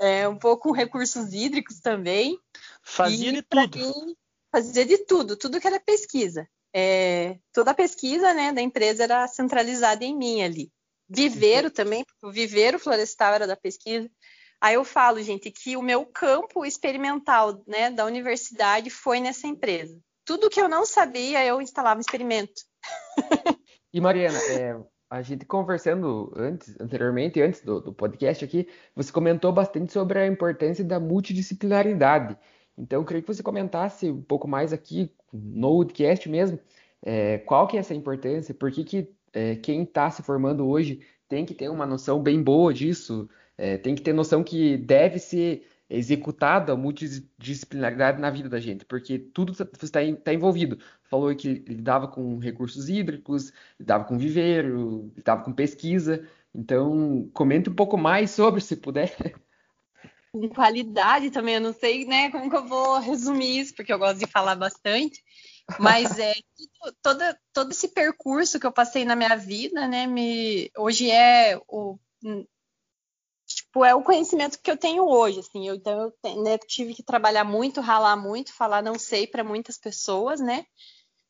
[0.00, 2.38] é, um pouco com recursos hídricos também.
[2.82, 3.78] Fazia de tudo.
[3.78, 4.16] Mim,
[4.50, 6.48] fazia de tudo, tudo que era pesquisa.
[6.74, 10.72] É, toda a pesquisa né, da empresa era centralizada em mim ali.
[11.08, 14.10] Viveiro também, o viveiro florestal era da pesquisa.
[14.60, 20.00] Aí eu falo, gente, que o meu campo experimental né, da universidade foi nessa empresa.
[20.24, 22.62] Tudo que eu não sabia, eu instalava um experimento.
[23.96, 24.76] E Mariana, é,
[25.08, 30.26] a gente conversando antes, anteriormente, antes do, do, podcast aqui, você comentou bastante sobre a
[30.26, 32.36] importância da multidisciplinaridade.
[32.76, 36.58] Então, eu queria que você comentasse um pouco mais aqui no podcast mesmo,
[37.02, 41.00] é, qual que é essa importância, por que, que é, quem está se formando hoje
[41.26, 45.18] tem que ter uma noção bem boa disso, é, tem que ter noção que deve
[45.18, 50.78] se executado a multidisciplinaridade na vida da gente, porque tudo está tá envolvido.
[51.04, 56.26] Falou que lidava com recursos hídricos, lidava com viveiro, lidava com pesquisa.
[56.54, 59.14] Então, comente um pouco mais sobre, se puder.
[60.32, 63.98] Com qualidade também, eu não sei né, como que eu vou resumir isso, porque eu
[63.98, 65.22] gosto de falar bastante.
[65.78, 66.34] Mas é
[66.82, 70.06] tudo, todo, todo esse percurso que eu passei na minha vida, né?
[70.06, 71.98] Me, hoje é o
[73.76, 75.68] tipo, é o conhecimento que eu tenho hoje, assim.
[75.68, 79.76] Eu, então eu né, tive que trabalhar muito, ralar muito, falar não sei para muitas
[79.76, 80.64] pessoas, né?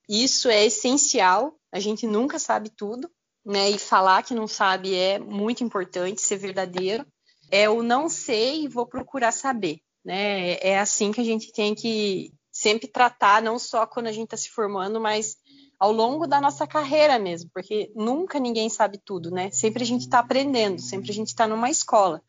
[0.08, 1.58] Isso é essencial.
[1.72, 3.10] A gente nunca sabe tudo,
[3.44, 3.70] né?
[3.70, 7.04] E falar que não sabe é muito importante, ser verdadeiro.
[7.50, 10.54] É o não sei e vou procurar saber, né?
[10.60, 14.36] É assim que a gente tem que sempre tratar, não só quando a gente está
[14.36, 15.36] se formando, mas
[15.78, 19.50] ao longo da nossa carreira mesmo, porque nunca ninguém sabe tudo, né?
[19.50, 22.22] Sempre a gente está aprendendo, sempre a gente está numa escola.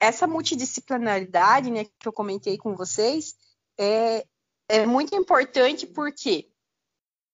[0.00, 3.34] Essa multidisciplinaridade, né, que eu comentei com vocês,
[3.78, 4.26] é,
[4.68, 6.50] é muito importante porque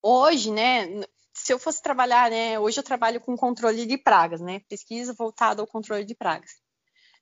[0.03, 0.87] hoje, né,
[1.35, 5.61] se eu fosse trabalhar, né, hoje eu trabalho com controle de pragas, né, pesquisa voltada
[5.61, 6.53] ao controle de pragas.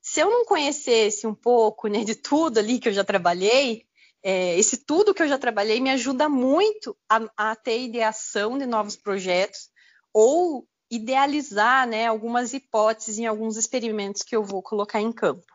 [0.03, 3.87] Se eu não conhecesse um pouco né, de tudo ali que eu já trabalhei,
[4.23, 8.67] é, esse tudo que eu já trabalhei me ajuda muito a, a, ter ideação de
[8.67, 9.71] novos projetos
[10.13, 15.47] ou idealizar né, algumas hipóteses em alguns experimentos que eu vou colocar em campo.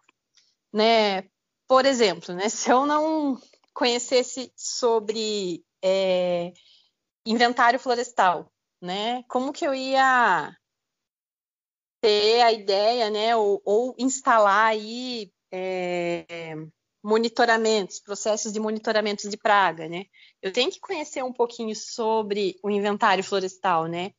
[0.71, 1.23] Né?
[1.67, 3.39] Por exemplo, né, se eu não
[3.73, 6.53] conhecesse sobre é,
[7.25, 10.55] inventário florestal, né, como que eu ia
[12.01, 16.55] ter a ideia, né, ou, ou instalar aí é,
[17.03, 20.05] monitoramentos, processos de monitoramento de praga, né?
[20.41, 24.11] Eu tenho que conhecer um pouquinho sobre o inventário florestal, né?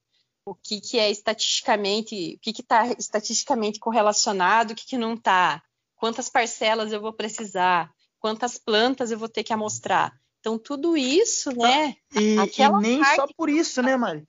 [0.47, 5.61] O que, que é estatisticamente, o que está estatisticamente correlacionado, o que, que não está,
[5.97, 10.17] quantas parcelas eu vou precisar, quantas plantas eu vou ter que amostrar.
[10.39, 11.97] Então, tudo isso, né?
[12.15, 14.25] E, e nem só por isso, né, Mari?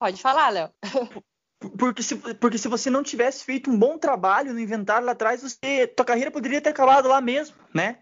[0.00, 0.70] Pode falar, Léo.
[1.78, 5.42] Porque se, porque se você não tivesse feito um bom trabalho no inventário lá atrás,
[5.42, 7.98] você, tua carreira poderia ter acabado lá mesmo, né?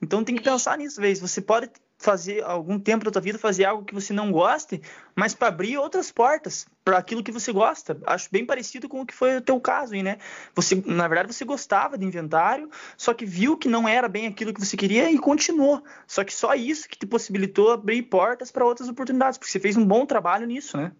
[0.00, 1.20] Então tem que pensar nisso, vez.
[1.20, 4.82] Você pode fazer algum tempo da tua vida fazer algo que você não goste,
[5.14, 7.98] mas para abrir outras portas para aquilo que você gosta.
[8.06, 10.18] Acho bem parecido com o que foi o teu caso aí, né?
[10.54, 14.52] Você, na verdade, você gostava de inventário, só que viu que não era bem aquilo
[14.52, 15.82] que você queria e continuou.
[16.06, 19.76] Só que só isso que te possibilitou abrir portas para outras oportunidades, porque você fez
[19.76, 20.92] um bom trabalho nisso, né?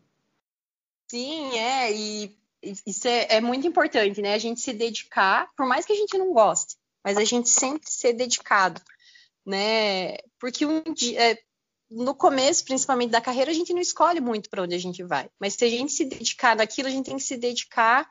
[1.11, 2.36] Sim, é, e
[2.86, 4.34] isso é, é, muito importante, né?
[4.34, 7.90] A gente se dedicar, por mais que a gente não goste, mas a gente sempre
[7.90, 8.80] ser dedicado,
[9.45, 10.16] né?
[10.38, 11.38] Porque um dia, é,
[11.90, 15.28] no começo, principalmente da carreira, a gente não escolhe muito para onde a gente vai,
[15.40, 18.09] mas se a gente se dedicar naquilo, a gente tem que se dedicar,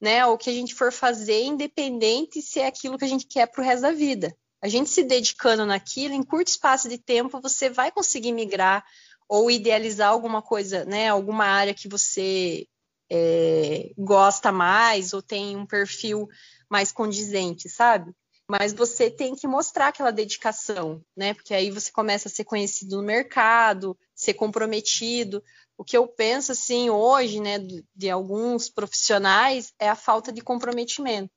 [0.00, 0.20] né?
[0.20, 3.62] Ao que a gente for fazer, independente se é aquilo que a gente quer para
[3.62, 4.36] o resto da vida.
[4.62, 8.84] A gente se dedicando naquilo, em curto espaço de tempo, você vai conseguir migrar
[9.28, 12.66] ou idealizar alguma coisa, né, alguma área que você
[13.10, 16.28] é, gosta mais ou tem um perfil
[16.68, 18.12] mais condizente, sabe?
[18.50, 21.32] Mas você tem que mostrar aquela dedicação, né?
[21.32, 25.42] Porque aí você começa a ser conhecido no mercado, ser comprometido.
[25.78, 27.58] O que eu penso assim hoje, né,
[27.94, 31.32] de alguns profissionais é a falta de comprometimento.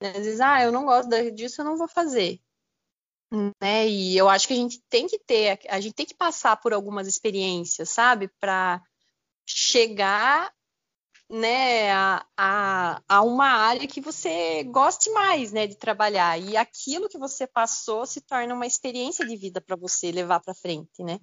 [0.00, 0.10] Né?
[0.10, 2.40] Às vezes, ah, eu não gosto disso, eu não vou fazer
[3.60, 3.88] né?
[3.88, 6.72] E eu acho que a gente tem que ter, a gente tem que passar por
[6.72, 8.82] algumas experiências, sabe, para
[9.46, 10.52] chegar,
[11.32, 16.38] né, a, a, a, uma área que você goste mais, né, de trabalhar.
[16.38, 20.54] E aquilo que você passou se torna uma experiência de vida para você levar para
[20.54, 21.18] frente, né?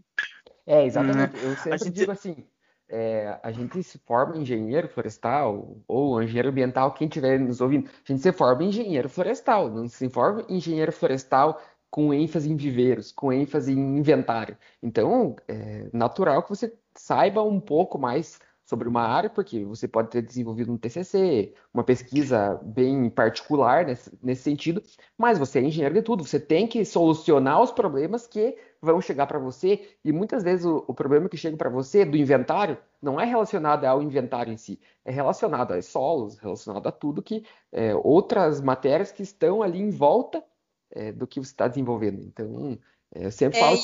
[0.66, 1.38] É, exatamente.
[1.38, 1.92] Hum, eu sempre gente...
[1.92, 2.44] digo assim.
[2.92, 8.12] É, a gente se forma engenheiro florestal ou engenheiro ambiental, quem estiver nos ouvindo, a
[8.12, 13.32] gente se forma engenheiro florestal, não se forma engenheiro florestal com ênfase em viveiros, com
[13.32, 14.58] ênfase em inventário.
[14.82, 18.40] Então, é natural que você saiba um pouco mais
[18.70, 24.16] sobre uma área, porque você pode ter desenvolvido um TCC, uma pesquisa bem particular nesse,
[24.22, 24.84] nesse sentido,
[25.18, 29.26] mas você é engenheiro de tudo, você tem que solucionar os problemas que vão chegar
[29.26, 33.20] para você, e muitas vezes o, o problema que chega para você do inventário não
[33.20, 37.96] é relacionado ao inventário em si, é relacionado a solos, relacionado a tudo que é,
[37.96, 40.44] outras matérias que estão ali em volta
[40.92, 42.22] é, do que você está desenvolvendo.
[42.22, 42.78] Então,
[43.16, 43.80] é, eu sempre é, falo,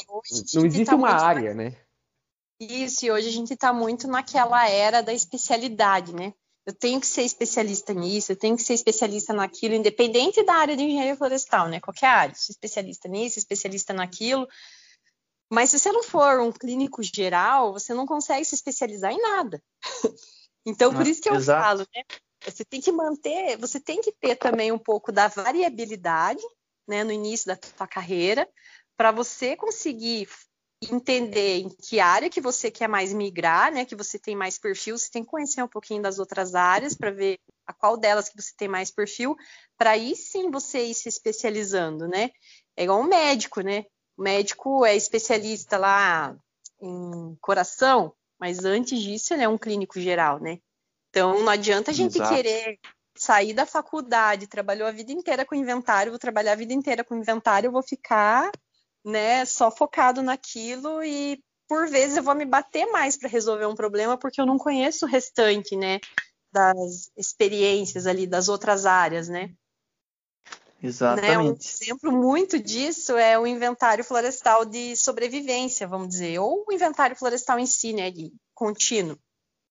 [0.53, 1.73] não existe tá uma área, mais...
[1.73, 1.77] né?
[2.59, 6.33] Isso, e hoje a gente está muito naquela era da especialidade, né?
[6.65, 10.75] Eu tenho que ser especialista nisso, eu tenho que ser especialista naquilo, independente da área
[10.75, 11.79] de engenharia florestal, né?
[11.79, 14.47] Qualquer área, sou especialista nisso, especialista naquilo.
[15.51, 19.61] Mas se você não for um clínico geral, você não consegue se especializar em nada.
[20.65, 21.61] então, por ah, isso que eu exato.
[21.61, 22.03] falo, né?
[22.51, 26.41] você tem que manter, você tem que ter também um pouco da variabilidade,
[26.87, 28.47] né, no início da sua carreira,
[28.95, 30.27] para você conseguir
[30.91, 34.97] entender em que área que você quer mais migrar, né, que você tem mais perfil,
[34.97, 38.41] você tem que conhecer um pouquinho das outras áreas para ver a qual delas que
[38.41, 39.35] você tem mais perfil,
[39.77, 42.29] para aí sim você ir se especializando, né?
[42.77, 43.85] É igual um médico, né?
[44.17, 46.35] O médico é especialista lá
[46.81, 50.59] em coração, mas antes disso ele é um clínico geral, né?
[51.09, 52.33] Então não adianta a gente Exato.
[52.33, 52.79] querer
[53.17, 57.15] sair da faculdade, trabalhou a vida inteira com inventário, vou trabalhar a vida inteira com
[57.15, 58.51] inventário, eu vou ficar,
[59.05, 63.75] né, só focado naquilo e por vezes eu vou me bater mais para resolver um
[63.75, 65.99] problema porque eu não conheço o restante, né,
[66.51, 69.53] das experiências ali das outras áreas, né?
[70.81, 71.31] Exatamente.
[71.31, 71.39] Né?
[71.39, 77.15] Um exemplo muito disso é o inventário florestal de sobrevivência, vamos dizer, ou o inventário
[77.15, 79.17] florestal em si, né, de contínuo.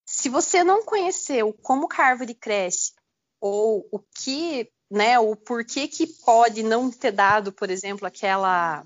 [0.06, 2.92] Se você não conheceu como a árvore cresce,
[3.40, 8.84] ou o que, né, o porquê que pode não ter dado, por exemplo, aquela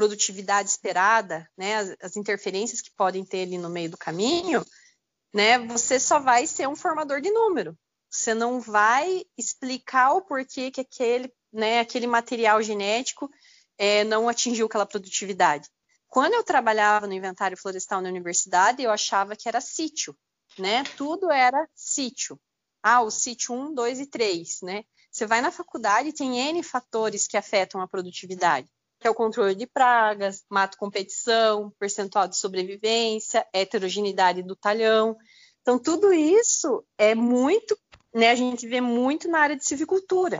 [0.00, 4.64] produtividade esperada, né, as, as interferências que podem ter ali no meio do caminho,
[5.34, 7.76] né, você só vai ser um formador de número.
[8.10, 13.28] Você não vai explicar o porquê que aquele né, aquele material genético
[13.76, 15.68] é, não atingiu aquela produtividade.
[16.08, 20.16] Quando eu trabalhava no inventário florestal na universidade, eu achava que era sítio,
[20.58, 20.82] né?
[20.96, 22.40] Tudo era sítio.
[22.82, 24.84] Ah, o sítio 1, 2 e 3, né?
[25.10, 28.70] Você vai na faculdade tem N fatores que afetam a produtividade,
[29.00, 35.16] que é o controle de pragas, mato competição, percentual de sobrevivência, heterogeneidade do talhão.
[35.62, 37.76] Então, tudo isso é muito,
[38.14, 38.30] né?
[38.30, 40.38] A gente vê muito na área de silvicultura.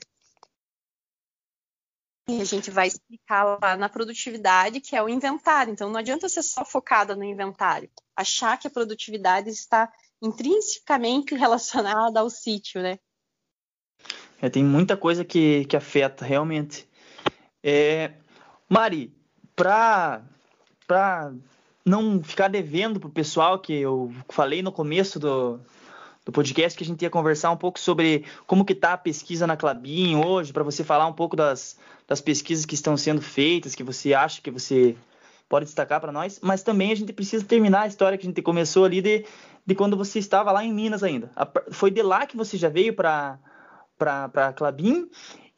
[2.28, 5.72] E a gente vai explicar lá na produtividade, que é o inventário.
[5.72, 7.90] Então, não adianta ser só focada no inventário.
[8.14, 9.90] Achar que a produtividade está
[10.20, 12.98] intrinsecamente relacionada ao sítio, né?
[14.40, 16.88] É, tem muita coisa que, que afeta, realmente.
[17.62, 18.14] É,
[18.70, 19.12] Mari,
[19.56, 20.22] para
[21.84, 25.58] não ficar devendo para o pessoal que eu falei no começo do,
[26.24, 29.44] do podcast que a gente ia conversar um pouco sobre como que está a pesquisa
[29.44, 33.74] na Clabin hoje, para você falar um pouco das, das pesquisas que estão sendo feitas,
[33.74, 34.94] que você acha que você
[35.48, 38.40] pode destacar para nós, mas também a gente precisa terminar a história que a gente
[38.40, 39.26] começou ali de,
[39.66, 41.28] de quando você estava lá em Minas ainda.
[41.72, 43.36] Foi de lá que você já veio para
[44.00, 45.08] para Clabin.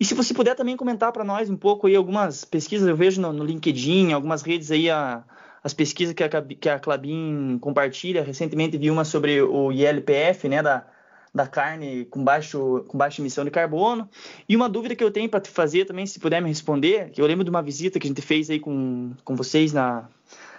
[0.00, 3.20] E se você puder também comentar para nós um pouco aí algumas pesquisas, eu vejo
[3.20, 5.22] no, no LinkedIn, algumas redes aí a,
[5.62, 8.24] as pesquisas que a, que a Clabin compartilha.
[8.24, 10.84] Recentemente vi uma sobre o ILPF, né, da,
[11.32, 14.08] da carne com, baixo, com baixa emissão de carbono.
[14.48, 17.22] E uma dúvida que eu tenho para te fazer também, se puder me responder, que
[17.22, 20.08] eu lembro de uma visita que a gente fez aí com, com vocês na,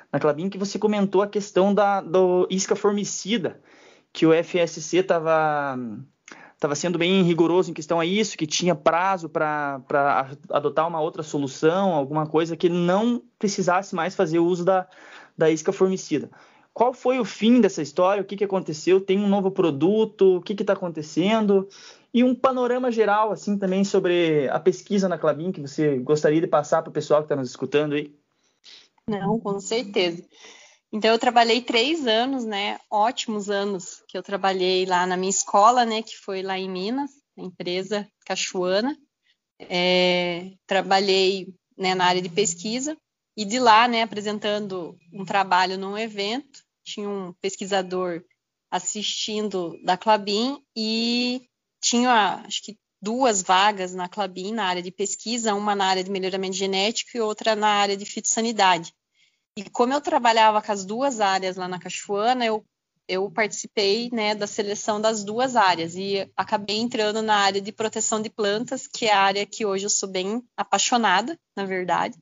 [0.09, 3.59] na Clabin, que você comentou a questão da do isca formicida,
[4.13, 5.77] que o FSC estava
[6.55, 9.81] estava sendo bem rigoroso em questão a isso, que tinha prazo para
[10.49, 14.87] adotar uma outra solução, alguma coisa que não precisasse mais fazer uso da,
[15.37, 16.29] da isca formicida.
[16.73, 18.21] Qual foi o fim dessa história?
[18.21, 18.99] O que, que aconteceu?
[18.99, 20.37] Tem um novo produto?
[20.37, 21.67] O que está acontecendo?
[22.11, 26.47] E um panorama geral, assim, também sobre a pesquisa na Clabin, que você gostaria de
[26.47, 28.13] passar para o pessoal que está nos escutando aí?
[29.07, 30.23] Não, com certeza.
[30.95, 32.79] Então, eu trabalhei três anos, né?
[32.87, 36.03] Ótimos anos que eu trabalhei lá na minha escola, né?
[36.03, 38.95] Que foi lá em Minas, na empresa Cachuana.
[39.59, 42.95] É, trabalhei né, na área de pesquisa
[43.35, 48.23] e de lá, né, apresentando um trabalho num evento, tinha um pesquisador
[48.69, 51.47] assistindo da Clabin e
[51.81, 56.11] tinha, acho que duas vagas na Clabin na área de pesquisa, uma na área de
[56.11, 58.93] melhoramento genético e outra na área de fitossanidade.
[59.55, 62.65] E como eu trabalhava com as duas áreas lá na Cachoana, eu,
[63.07, 68.21] eu participei né, da seleção das duas áreas e acabei entrando na área de proteção
[68.21, 72.17] de plantas, que é a área que hoje eu sou bem apaixonada, na verdade,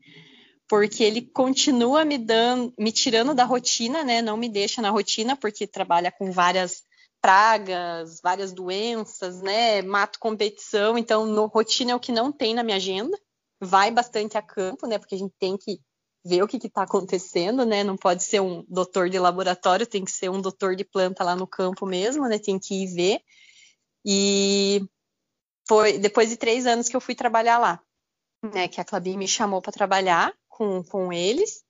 [0.67, 4.21] porque ele continua me dando, me tirando da rotina, né?
[4.21, 6.83] Não me deixa na rotina, porque trabalha com várias
[7.21, 9.81] pragas, várias doenças, né?
[9.81, 13.17] Mato competição, então no, rotina é o que não tem na minha agenda.
[13.61, 14.97] Vai bastante a campo, né?
[14.97, 15.79] Porque a gente tem que
[16.23, 17.83] ver o que está acontecendo, né?
[17.83, 21.35] Não pode ser um doutor de laboratório, tem que ser um doutor de planta lá
[21.35, 22.37] no campo mesmo, né?
[22.37, 23.21] Tem que ir ver.
[24.05, 24.87] E
[25.67, 27.81] foi depois de três anos que eu fui trabalhar lá,
[28.53, 28.67] né?
[28.67, 31.63] Que a Clabin me chamou para trabalhar com, com eles.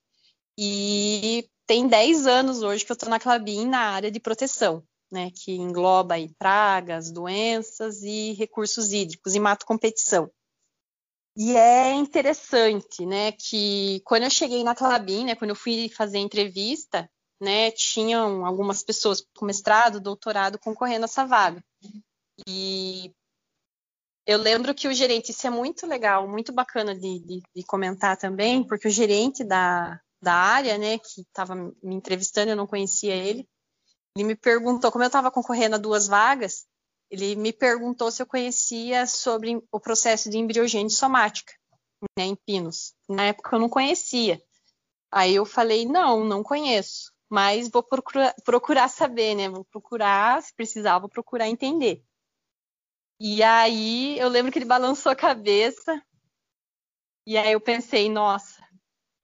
[0.58, 5.32] E tem dez anos hoje que eu estou na Clabin na área de proteção, né?
[5.32, 10.30] Que engloba aí pragas, doenças e recursos hídricos e mato competição.
[11.36, 16.18] E é interessante, né, que quando eu cheguei na Clabin, né, quando eu fui fazer
[16.18, 17.10] entrevista,
[17.40, 21.64] né, tinham algumas pessoas com mestrado, doutorado concorrendo a essa vaga.
[22.46, 23.14] E
[24.26, 28.18] eu lembro que o gerente, isso é muito legal, muito bacana de, de, de comentar
[28.18, 33.16] também, porque o gerente da, da área, né, que estava me entrevistando, eu não conhecia
[33.16, 33.48] ele,
[34.16, 36.66] ele me perguntou, como eu estava concorrendo a duas vagas,
[37.12, 41.54] ele me perguntou se eu conhecia sobre o processo de embriogênese somática,
[42.18, 42.94] né, em pinos.
[43.08, 44.42] Na época eu não conhecia.
[45.12, 50.56] Aí eu falei, não, não conheço, mas vou procurar, procurar saber, né, vou procurar, se
[50.56, 52.02] precisar, vou procurar entender.
[53.20, 56.02] E aí eu lembro que ele balançou a cabeça,
[57.28, 58.66] e aí eu pensei, nossa,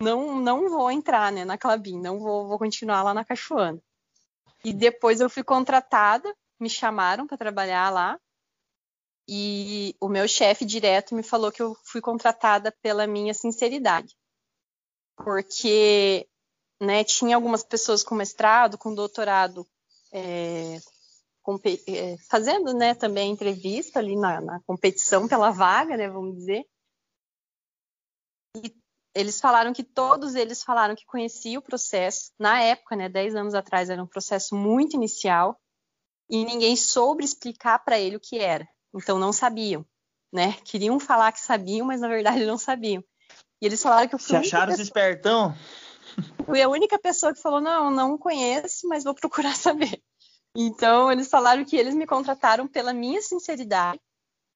[0.01, 3.81] não, não vou entrar, né, na Clabin, não vou, vou continuar lá na Cachoana.
[4.63, 8.20] E depois eu fui contratada, me chamaram para trabalhar lá.
[9.30, 14.16] E o meu chefe direto me falou que eu fui contratada pela minha sinceridade.
[15.18, 16.28] Porque
[16.82, 19.68] né, tinha algumas pessoas com mestrado, com doutorado,
[20.14, 20.80] é,
[21.41, 26.66] com, é, fazendo né, também entrevista ali na, na competição pela vaga, né, vamos dizer.
[28.55, 28.74] E
[29.14, 32.32] eles falaram que todos eles falaram que conheciam o processo.
[32.39, 35.60] Na época, né, 10 anos atrás, era um processo muito inicial
[36.30, 38.67] e ninguém soube explicar para ele o que era.
[38.93, 39.86] Então não sabiam,
[40.32, 40.53] né?
[40.63, 43.03] Queriam falar que sabiam, mas na verdade não sabiam.
[43.61, 44.84] E eles falaram que eu fui Se acharam pessoa...
[44.84, 45.55] espertão?
[46.45, 50.01] Fui a única pessoa que falou: "Não, não conheço, mas vou procurar saber".
[50.55, 53.99] Então eles falaram que eles me contrataram pela minha sinceridade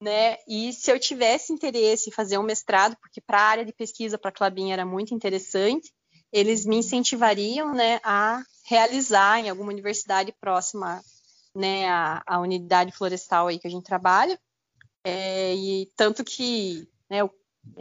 [0.01, 0.37] né?
[0.47, 4.17] E se eu tivesse interesse em fazer um mestrado, porque para a área de pesquisa
[4.17, 5.93] para a Clabin era muito interessante,
[6.33, 11.03] eles me incentivariam, né, a realizar em alguma universidade próxima,
[11.55, 14.39] né, à, à unidade florestal aí que a gente trabalha.
[15.03, 17.19] É, e tanto que, né,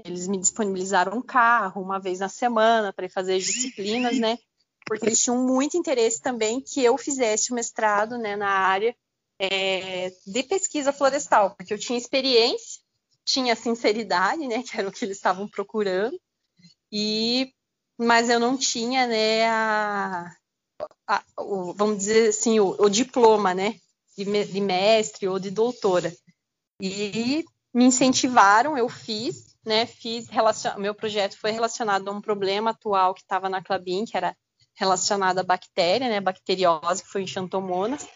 [0.04, 4.38] eles me disponibilizaram um carro uma vez na semana para fazer disciplinas, né?
[4.86, 8.94] Porque eles tinham muito interesse também que eu fizesse o mestrado, né, na área
[9.38, 12.80] é, de pesquisa florestal, porque eu tinha experiência,
[13.24, 16.20] tinha sinceridade, né, que era o que eles estavam procurando,
[16.92, 17.52] e
[17.96, 20.34] mas eu não tinha, né, a,
[21.10, 23.74] a, o, vamos dizer assim, o, o diploma, né,
[24.16, 26.14] de, de, mestre ou de doutora.
[26.80, 27.44] E
[27.74, 30.78] me incentivaram, eu fiz, né, fiz relacion...
[30.78, 34.36] meu projeto foi relacionado a um problema atual que estava na Clabin, que era
[34.74, 38.06] relacionado à bactéria, né, bacteriose, que foi em Xantomonas.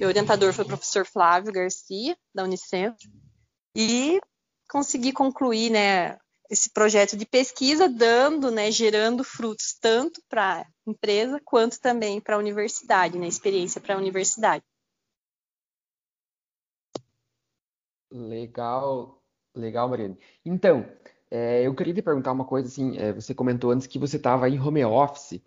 [0.00, 3.10] Meu orientador foi o professor Flávio Garcia, da Unicentro,
[3.76, 4.20] e
[4.70, 6.16] consegui concluir né,
[6.50, 12.36] esse projeto de pesquisa, dando, né, gerando frutos tanto para a empresa quanto também para
[12.36, 14.64] a universidade, né, experiência para a universidade.
[18.10, 19.22] Legal,
[19.54, 20.18] legal, Mariane.
[20.44, 20.88] Então,
[21.30, 24.48] é, eu queria te perguntar uma coisa assim, é, você comentou antes que você estava
[24.48, 25.42] em home office,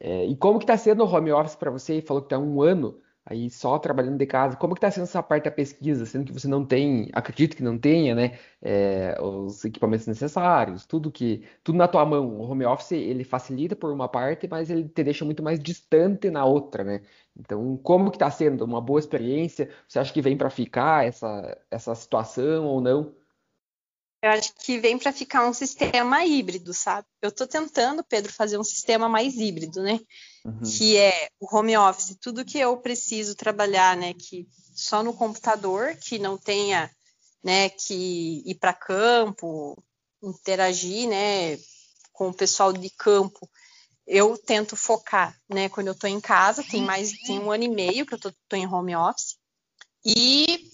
[0.00, 2.00] é, e como que está sendo o home office para você?
[2.02, 4.56] Falou que está um ano aí só trabalhando de casa.
[4.56, 7.62] Como que está sendo essa parte da pesquisa, sendo que você não tem, acredito que
[7.62, 12.28] não tenha, né, é, os equipamentos necessários, tudo que, tudo na tua mão.
[12.40, 16.30] O home office ele facilita por uma parte, mas ele te deixa muito mais distante
[16.30, 17.02] na outra, né?
[17.36, 19.70] Então, como que está sendo uma boa experiência?
[19.88, 23.19] Você acha que vem para ficar essa essa situação ou não?
[24.22, 27.06] Eu acho que vem para ficar um sistema híbrido, sabe?
[27.22, 29.98] Eu estou tentando, Pedro, fazer um sistema mais híbrido, né?
[30.44, 30.60] Uhum.
[30.60, 34.12] Que é o home office, tudo que eu preciso trabalhar, né?
[34.12, 36.90] Que só no computador, que não tenha,
[37.42, 37.70] né?
[37.70, 39.82] Que ir para campo,
[40.22, 41.58] interagir, né?
[42.12, 43.48] Com o pessoal de campo.
[44.06, 45.70] Eu tento focar, né?
[45.70, 48.32] Quando eu estou em casa, tem mais, tem um ano e meio que eu estou
[48.52, 49.36] em home office.
[50.04, 50.70] E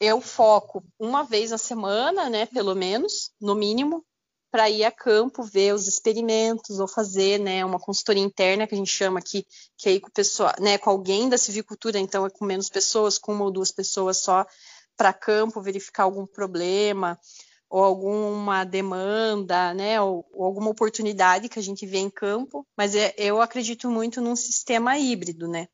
[0.00, 4.04] eu foco uma vez na semana, né, pelo menos, no mínimo,
[4.50, 8.78] para ir a campo ver os experimentos ou fazer, né, uma consultoria interna que a
[8.78, 9.46] gente chama aqui,
[9.76, 13.32] que aí com pessoa, né, com alguém da civicultura, então é com menos pessoas, com
[13.32, 14.44] uma ou duas pessoas só
[14.96, 17.18] para campo verificar algum problema
[17.68, 22.96] ou alguma demanda, né, ou, ou, alguma oportunidade que a gente vê em campo, mas
[22.96, 25.68] é, eu acredito muito num sistema híbrido, né?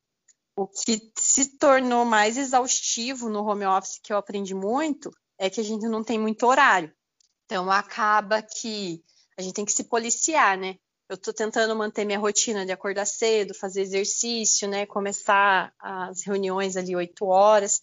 [0.54, 1.00] O que
[1.36, 5.86] se tornou mais exaustivo no home office, que eu aprendi muito, é que a gente
[5.86, 6.90] não tem muito horário.
[7.44, 9.04] Então, acaba que
[9.36, 10.76] a gente tem que se policiar, né?
[11.10, 14.86] Eu estou tentando manter minha rotina de acordar cedo, fazer exercício, né?
[14.86, 17.82] Começar as reuniões ali 8 horas.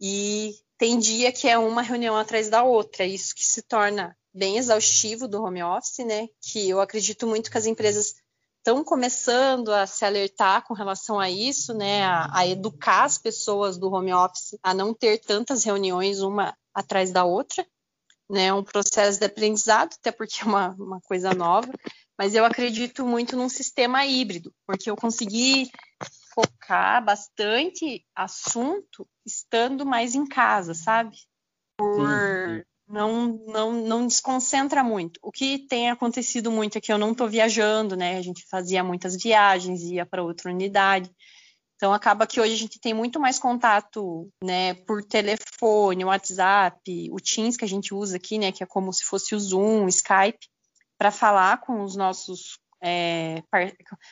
[0.00, 3.04] E tem dia que é uma reunião atrás da outra.
[3.04, 6.28] Isso que se torna bem exaustivo do home office, né?
[6.40, 8.14] Que eu acredito muito que as empresas
[8.60, 13.78] estão começando a se alertar com relação a isso, né, a, a, educar as pessoas
[13.78, 17.66] do home office a não ter tantas reuniões uma atrás da outra,
[18.30, 21.72] né, um processo de aprendizado, até porque é uma, uma coisa nova,
[22.18, 25.70] mas eu acredito muito num sistema híbrido, porque eu consegui
[26.34, 31.16] focar bastante assunto estando mais em casa, sabe?
[31.76, 32.69] Por sim, sim.
[32.90, 35.18] Não não não desconcentra muito.
[35.22, 38.18] O que tem acontecido muito é que eu não estou viajando, né?
[38.18, 41.10] A gente fazia muitas viagens, ia para outra unidade.
[41.76, 47.16] Então acaba que hoje a gente tem muito mais contato, né, por telefone, WhatsApp, o
[47.16, 50.46] Teams que a gente usa aqui, né, que é como se fosse o Zoom, Skype,
[50.98, 53.42] para falar com os nossos é,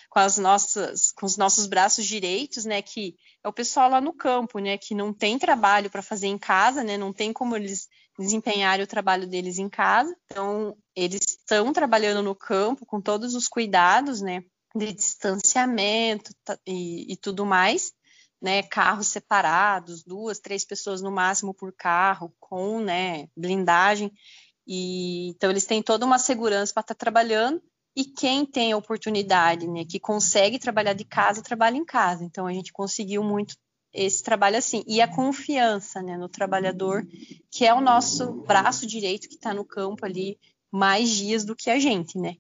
[0.09, 4.15] com as nossas com os nossos braços direitos, né, que é o pessoal lá no
[4.15, 7.87] campo, né, que não tem trabalho para fazer em casa, né, não tem como eles
[8.19, 10.15] desempenharem o trabalho deles em casa.
[10.27, 14.43] Então, eles estão trabalhando no campo com todos os cuidados, né,
[14.75, 16.33] de distanciamento
[16.67, 17.93] e, e tudo mais,
[18.41, 24.13] né, carros separados, duas, três pessoas no máximo por carro, com, né, blindagem,
[24.67, 27.63] e então eles têm toda uma segurança para estar tá trabalhando,
[27.97, 32.47] e quem tem a oportunidade, né, que consegue trabalhar de casa, trabalha em casa, então
[32.47, 33.57] a gente conseguiu muito
[33.93, 37.07] esse trabalho assim, e a confiança, né, no trabalhador,
[37.51, 40.39] que é o nosso braço direito que está no campo ali
[40.71, 42.37] mais dias do que a gente, né,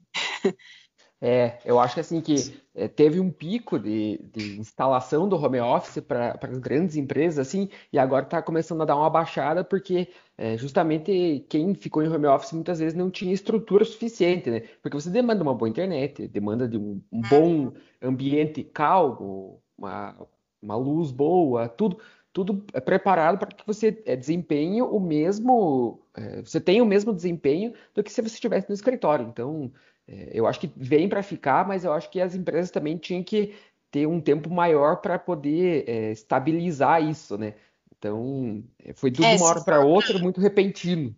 [1.21, 2.37] É, eu acho que assim que
[2.73, 7.69] é, teve um pico de, de, instalação do home office para as grandes empresas, assim,
[7.93, 12.27] e agora está começando a dar uma baixada porque é, justamente quem ficou em home
[12.29, 14.61] office muitas vezes não tinha estrutura suficiente, né?
[14.81, 20.15] Porque você demanda uma boa internet, demanda de um, um bom ambiente calmo, uma,
[20.63, 21.99] uma luz boa, tudo
[22.33, 27.13] tudo é preparado para que você é, desempenhe o mesmo, é, você tenha o mesmo
[27.13, 29.27] desempenho do que se você estivesse no escritório.
[29.27, 29.73] Então,
[30.07, 33.25] é, eu acho que vem para ficar, mas eu acho que as empresas também tinham
[33.25, 33.55] que
[33.91, 37.55] ter um tempo maior para poder é, estabilizar isso, né?
[37.97, 38.63] Então,
[38.95, 41.17] foi de é, uma hora para outra muito repentino.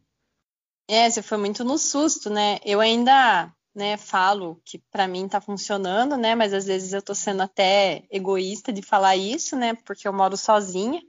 [0.88, 2.59] É, você foi muito no susto, né?
[2.64, 6.34] Eu ainda né, falo que para mim está funcionando, né?
[6.34, 9.74] Mas às vezes eu estou sendo até egoísta de falar isso, né?
[9.84, 11.00] Porque eu moro sozinha,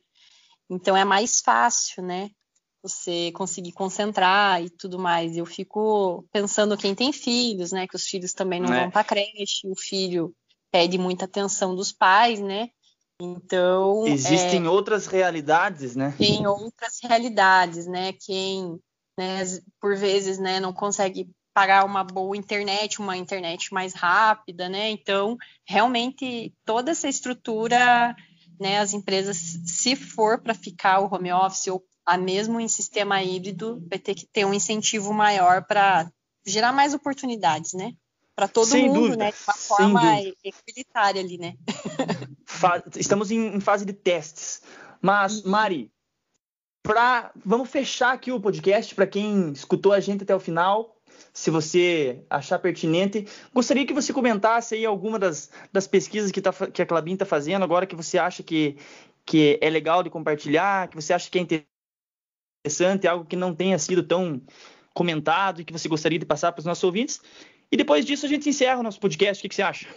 [0.69, 2.29] então é mais fácil, né?
[2.83, 5.37] você conseguir concentrar e tudo mais.
[5.37, 7.87] Eu fico pensando quem tem filhos, né?
[7.87, 8.81] Que os filhos também não é.
[8.81, 10.33] vão para creche, o filho
[10.71, 12.69] pede muita atenção dos pais, né?
[13.21, 16.15] Então existem é, outras realidades, né?
[16.17, 18.13] Tem outras realidades, né?
[18.13, 18.79] Quem,
[19.17, 19.43] né,
[19.79, 24.89] por vezes, né, não consegue pagar uma boa internet, uma internet mais rápida, né?
[24.89, 28.15] Então, realmente toda essa estrutura,
[28.59, 33.21] né, as empresas, se for para ficar o home office ou a mesmo em sistema
[33.21, 36.11] híbrido, vai ter que ter um incentivo maior para
[36.45, 37.93] gerar mais oportunidades, né?
[38.35, 39.17] Para todo Sem mundo, dúvida.
[39.17, 39.31] né?
[39.31, 40.01] De uma forma
[40.43, 41.55] equilitária ali, né?
[42.95, 44.61] Estamos em, fase de testes.
[45.01, 45.43] Mas.
[45.43, 45.91] Mari,
[46.81, 50.97] pra, vamos fechar aqui o podcast para quem escutou a gente até o final.
[51.33, 56.51] Se você achar pertinente, gostaria que você comentasse aí alguma das, das pesquisas que, tá,
[56.51, 58.77] que a Clabin está fazendo agora que você acha que,
[59.25, 61.65] que é legal de compartilhar, que você acha que é
[62.65, 64.41] interessante algo que não tenha sido tão
[64.93, 67.21] comentado e que você gostaria de passar para os nossos ouvintes.
[67.71, 69.39] E depois disso a gente encerra o nosso podcast.
[69.39, 69.87] O que, que você acha?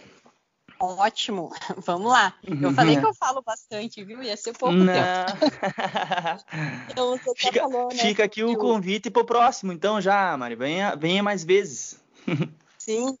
[0.85, 1.49] Ótimo,
[1.85, 2.33] vamos lá.
[2.61, 4.21] Eu falei que eu falo bastante, viu?
[4.21, 4.85] Ia ser pouco Não.
[4.85, 5.09] tempo.
[6.89, 7.95] então, fica, falou, né?
[7.95, 10.55] fica aqui o convite para o próximo, então já, Mari.
[10.55, 11.99] Venha, venha mais vezes.
[12.77, 13.17] Sim,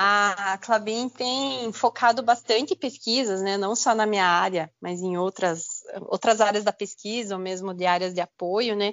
[0.00, 5.16] a Clabin tem focado bastante em pesquisas, né, não só na minha área, mas em
[5.16, 8.92] outras, outras áreas da pesquisa, ou mesmo de áreas de apoio, né,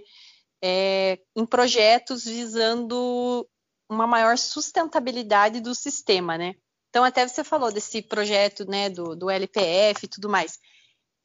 [0.64, 3.48] é, em projetos visando
[3.88, 6.56] uma maior sustentabilidade do sistema, né.
[6.96, 10.58] Então, até você falou desse projeto, né, do, do LPF e tudo mais.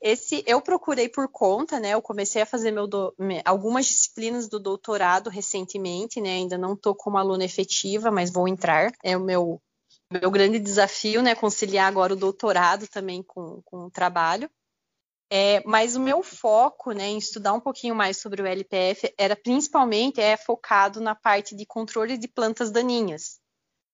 [0.03, 1.95] Esse eu procurei por conta, né?
[1.95, 3.15] Eu comecei a fazer meu do,
[3.45, 6.31] algumas disciplinas do doutorado recentemente, né?
[6.31, 8.91] Ainda não estou como aluna efetiva, mas vou entrar.
[9.05, 9.63] É o meu
[10.13, 14.51] meu grande desafio, né, conciliar agora o doutorado também com, com o trabalho.
[15.31, 19.37] É, mas o meu foco, né, em estudar um pouquinho mais sobre o LPF era
[19.37, 23.39] principalmente é focado na parte de controle de plantas daninhas,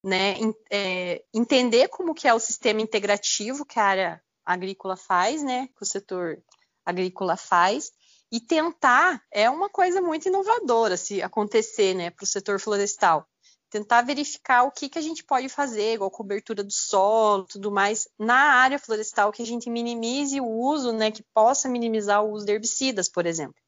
[0.06, 0.36] né,
[0.70, 5.82] é, entender como que é o sistema integrativo que a área agrícola faz, né, que
[5.82, 6.40] o setor
[6.84, 7.90] agrícola faz,
[8.30, 13.28] e tentar é uma coisa muito inovadora se acontecer, né, para o setor florestal
[13.68, 18.08] tentar verificar o que, que a gente pode fazer, igual cobertura do solo, tudo mais,
[18.16, 22.46] na área florestal, que a gente minimize o uso, né, que possa minimizar o uso
[22.46, 23.60] de herbicidas, por exemplo.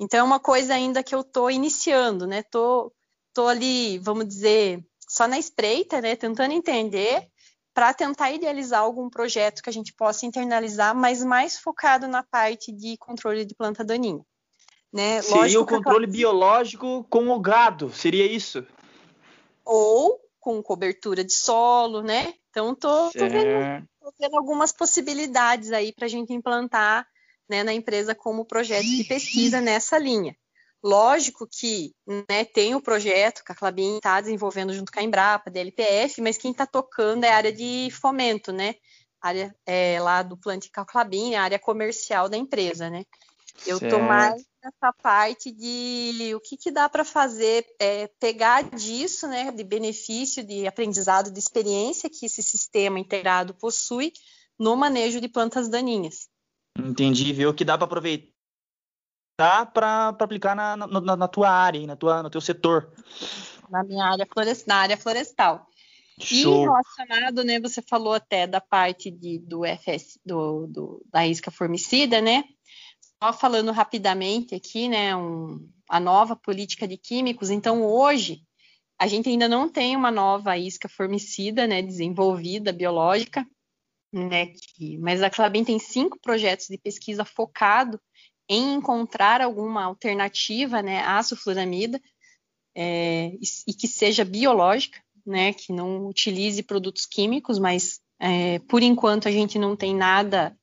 [0.00, 2.42] Então é uma coisa ainda que eu estou iniciando, né?
[2.42, 2.92] Tô,
[3.34, 6.14] tô ali, vamos dizer, só na espreita, né?
[6.14, 7.26] Tentando entender
[7.74, 12.72] para tentar idealizar algum projeto que a gente possa internalizar, mas mais focado na parte
[12.72, 14.20] de controle de planta daninha.
[14.92, 15.22] Né?
[15.22, 18.66] Seria Lógico o controle biológico com o gado, seria isso?
[19.64, 22.34] Ou com cobertura de solo, né?
[22.50, 27.06] Então, tô, tô, vendo, tô vendo, algumas possibilidades aí para a gente implantar
[27.48, 30.34] né, na empresa como projeto de pesquisa nessa linha.
[30.82, 35.50] Lógico que né, tem o projeto que a Clabin está desenvolvendo junto com a Embrapa,
[35.50, 38.76] DLPF, mas quem está tocando é a área de fomento, né?
[39.20, 43.04] A área é, lá do Plantical Clabin, a área comercial da empresa, né?
[43.66, 49.26] Eu estou mais nessa parte de o que, que dá para fazer, é, pegar disso,
[49.26, 54.12] né, de benefício, de aprendizado, de experiência que esse sistema integrado possui
[54.58, 56.28] no manejo de plantas daninhas.
[56.78, 57.52] Entendi, viu?
[57.52, 58.37] Que dá para aproveitar
[59.38, 62.92] para aplicar na, na, na, tua área, na tua, no teu setor.
[63.70, 65.68] Na minha área, florestal, na área florestal.
[66.20, 66.62] Show.
[66.62, 71.52] E relacionado, né, você falou até da parte de, do FS, do, do, da isca
[71.52, 72.42] formicida, né?
[73.22, 77.50] Só falando rapidamente aqui, né, um, a nova política de químicos.
[77.50, 78.42] Então, hoje,
[78.98, 83.46] a gente ainda não tem uma nova isca formicida, né, desenvolvida, biológica,
[84.12, 88.00] né, que, mas a Clabin tem cinco projetos de pesquisa focado
[88.48, 92.00] em encontrar alguma alternativa, né, à sulfuramida
[92.74, 93.32] é,
[93.66, 99.30] e, que seja biológica, né, que não utilize produtos químicos, mas é, por enquanto a
[99.30, 100.56] gente não tem nada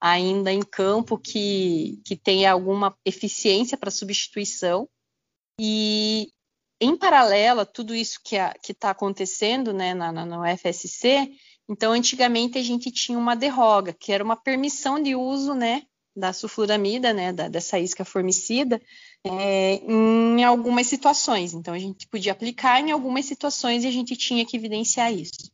[0.00, 4.88] ainda em campo que, que tenha alguma eficiência para substituição.
[5.58, 6.32] E
[6.80, 8.36] em paralelo a tudo isso que
[8.68, 11.30] está acontecendo né, na, na, no FSC,
[11.68, 15.82] então, antigamente a gente tinha uma derroga, que era uma permissão de uso, né,
[16.14, 18.80] da sulfuramida, né, da, dessa isca formicida,
[19.24, 21.54] é, em algumas situações.
[21.54, 25.50] Então, a gente podia aplicar em algumas situações e a gente tinha que evidenciar isso.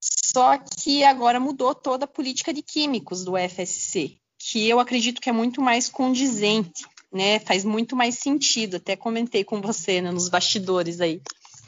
[0.00, 5.30] Só que agora mudou toda a política de químicos do FSC, que eu acredito que
[5.30, 8.76] é muito mais condizente, né, faz muito mais sentido.
[8.76, 11.20] Até comentei com você né, nos bastidores aí.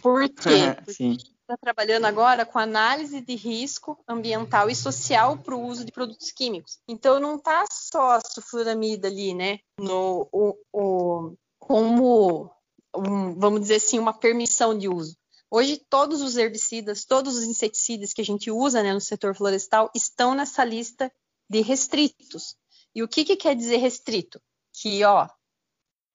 [0.02, 0.74] Por quê?
[0.84, 1.16] Porque
[1.48, 6.30] está trabalhando agora com análise de risco ambiental e social para o uso de produtos
[6.30, 6.78] químicos.
[6.86, 12.50] Então, não está só a sulfuramida ali, né, no, o, o, como,
[12.94, 15.16] um, vamos dizer assim, uma permissão de uso.
[15.50, 19.90] Hoje, todos os herbicidas, todos os inseticidas que a gente usa né, no setor florestal
[19.94, 21.10] estão nessa lista
[21.48, 22.56] de restritos.
[22.94, 24.38] E o que, que quer dizer restrito?
[24.74, 25.26] Que, ó,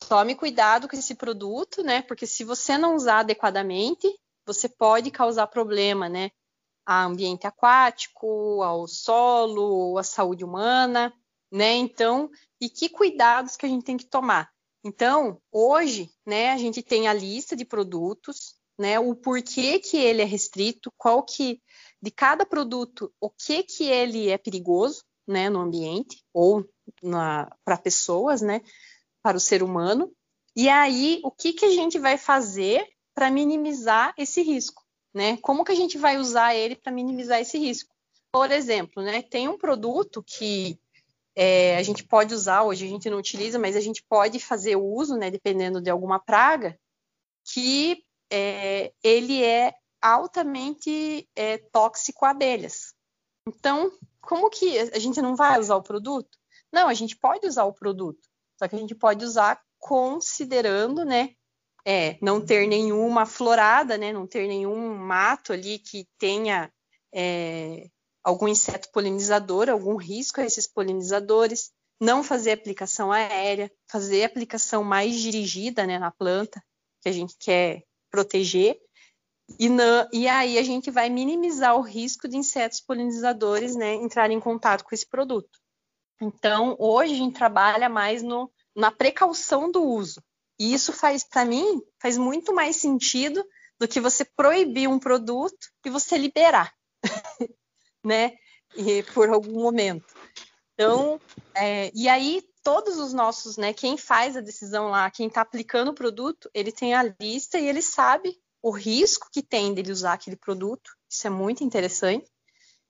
[0.07, 2.03] tome cuidado com esse produto, né?
[2.03, 4.07] Porque se você não usar adequadamente,
[4.45, 6.31] você pode causar problema, né?
[6.85, 11.13] A ambiente aquático, ao solo, à saúde humana,
[11.51, 11.73] né?
[11.73, 12.29] Então,
[12.59, 14.51] e que cuidados que a gente tem que tomar?
[14.83, 20.21] Então, hoje, né, a gente tem a lista de produtos, né, o porquê que ele
[20.21, 21.61] é restrito, qual que
[22.01, 26.65] de cada produto, o que que ele é perigoso, né, no ambiente ou
[27.63, 28.61] para pessoas, né,
[29.21, 30.11] para o ser humano.
[30.53, 34.83] E aí, o que que a gente vai fazer para minimizar esse risco,
[35.13, 35.37] né?
[35.37, 37.93] Como que a gente vai usar ele para minimizar esse risco?
[38.31, 40.79] Por exemplo, né, tem um produto que
[41.35, 44.75] é, a gente pode usar, hoje a gente não utiliza, mas a gente pode fazer
[44.75, 46.79] uso, né, dependendo de alguma praga,
[47.43, 52.95] que é, ele é altamente é, tóxico a abelhas.
[53.47, 56.37] Então, como que a gente não vai usar o produto?
[56.71, 61.35] Não, a gente pode usar o produto, só que a gente pode usar considerando, né,
[61.85, 66.71] é, não ter nenhuma florada, né, não ter nenhum mato ali que tenha
[67.13, 67.87] é,
[68.23, 75.19] algum inseto polinizador, algum risco a esses polinizadores, não fazer aplicação aérea, fazer aplicação mais
[75.19, 76.63] dirigida né, na planta
[77.01, 78.79] que a gente quer proteger,
[79.59, 79.67] e,
[80.13, 84.83] e, aí a gente vai minimizar o risco de insetos polinizadores né, entrarem em contato
[84.83, 85.59] com esse produto.
[86.21, 90.23] Então, hoje a gente trabalha mais no, na precaução do uso.
[90.59, 93.43] E isso faz, para mim, faz muito mais sentido
[93.79, 96.73] do que você proibir um produto e você liberar,
[98.03, 98.33] né?
[98.75, 100.13] E, por algum momento.
[100.73, 101.19] Então,
[101.55, 103.73] é, e aí todos os nossos, né?
[103.73, 107.67] Quem faz a decisão lá, quem está aplicando o produto, ele tem a lista e
[107.67, 110.91] ele sabe o risco que tem dele usar aquele produto.
[111.09, 112.31] Isso é muito interessante.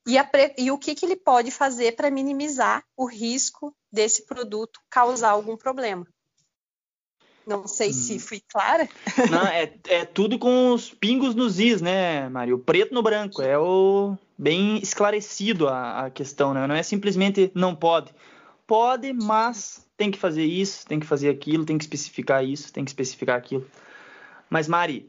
[0.06, 4.80] E, a, e o que, que ele pode fazer para minimizar o risco desse produto
[4.90, 6.06] causar algum problema.
[7.46, 7.94] Não sei hum.
[7.94, 8.88] se fui clara.
[9.30, 12.58] Não, é, é tudo com os pingos nos is, né, Mário?
[12.58, 13.42] Preto no branco.
[13.42, 16.66] É o bem esclarecido a, a questão, né?
[16.66, 18.12] Não é simplesmente não pode.
[18.66, 22.84] Pode, mas tem que fazer isso, tem que fazer aquilo, tem que especificar isso, tem
[22.84, 23.66] que especificar aquilo.
[24.50, 25.06] Mas, Mari,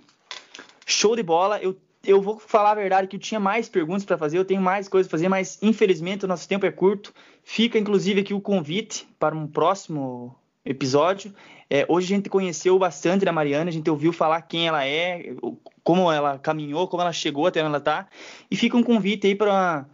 [0.84, 1.58] show de bola.
[1.60, 4.60] Eu, eu vou falar a verdade que eu tinha mais perguntas para fazer, eu tenho
[4.60, 7.14] mais coisas para fazer, mas infelizmente o nosso tempo é curto.
[7.42, 10.34] Fica, inclusive, aqui o convite para um próximo
[10.64, 11.34] episódio.
[11.68, 15.34] É, hoje a gente conheceu bastante da Mariana, a gente ouviu falar quem ela é,
[15.82, 18.08] como ela caminhou, como ela chegou até onde ela está.
[18.50, 19.86] E fica um convite aí para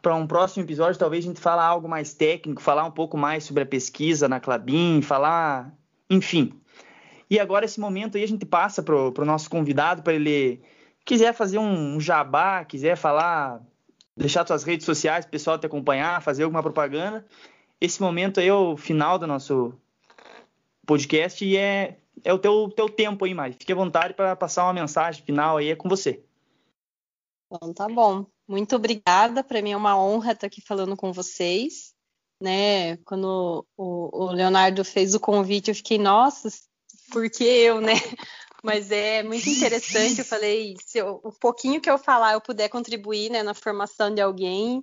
[0.00, 3.42] para um próximo episódio, talvez a gente falar algo mais técnico, falar um pouco mais
[3.42, 5.74] sobre a pesquisa na Clabin, falar,
[6.08, 6.52] enfim.
[7.28, 10.62] E agora esse momento aí a gente passa para o nosso convidado para ele
[11.04, 13.60] quiser fazer um jabá, quiser falar,
[14.16, 17.26] deixar suas redes sociais, pessoal te acompanhar, fazer alguma propaganda.
[17.80, 19.74] Esse momento aí é o final do nosso
[20.86, 23.54] podcast e é, é o teu, teu tempo aí, Mari.
[23.54, 26.24] Fique à vontade para passar uma mensagem final aí, é com você.
[27.46, 28.26] Então tá bom.
[28.48, 29.44] Muito obrigada.
[29.44, 31.94] Para mim é uma honra estar aqui falando com vocês.
[32.40, 32.96] Né?
[32.98, 36.48] Quando o, o Leonardo fez o convite, eu fiquei, nossa,
[37.12, 37.92] por que eu, né?
[38.64, 40.20] Mas é muito interessante.
[40.20, 44.12] Eu falei, se eu, o pouquinho que eu falar eu puder contribuir né, na formação
[44.14, 44.82] de alguém,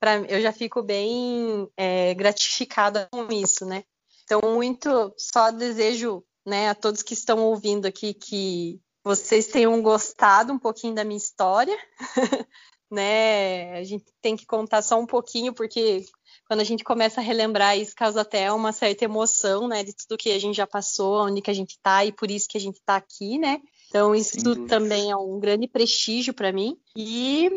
[0.00, 3.84] pra, eu já fico bem é, gratificada com isso, né?
[4.28, 10.52] Então, muito só desejo né, a todos que estão ouvindo aqui que vocês tenham gostado
[10.52, 11.74] um pouquinho da minha história.
[12.90, 13.78] né?
[13.78, 16.04] A gente tem que contar só um pouquinho, porque
[16.46, 19.82] quando a gente começa a relembrar isso, causa até uma certa emoção, né?
[19.82, 22.48] De tudo que a gente já passou, onde que a gente está e por isso
[22.48, 23.62] que a gente está aqui, né?
[23.88, 26.78] Então, isso também é um grande prestígio para mim.
[26.94, 27.50] E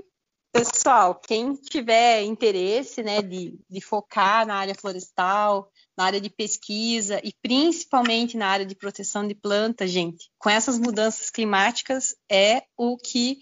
[0.54, 7.22] Pessoal, quem tiver interesse né, de, de, focar na área florestal, na área de pesquisa
[7.24, 12.98] e principalmente na área de proteção de plantas, gente, com essas mudanças climáticas é o
[12.98, 13.40] que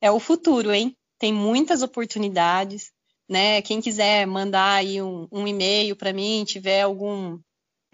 [0.00, 0.96] é o futuro, hein?
[1.18, 2.92] Tem muitas oportunidades,
[3.28, 3.60] né?
[3.60, 7.36] Quem quiser mandar aí um, um e-mail para mim, tiver algum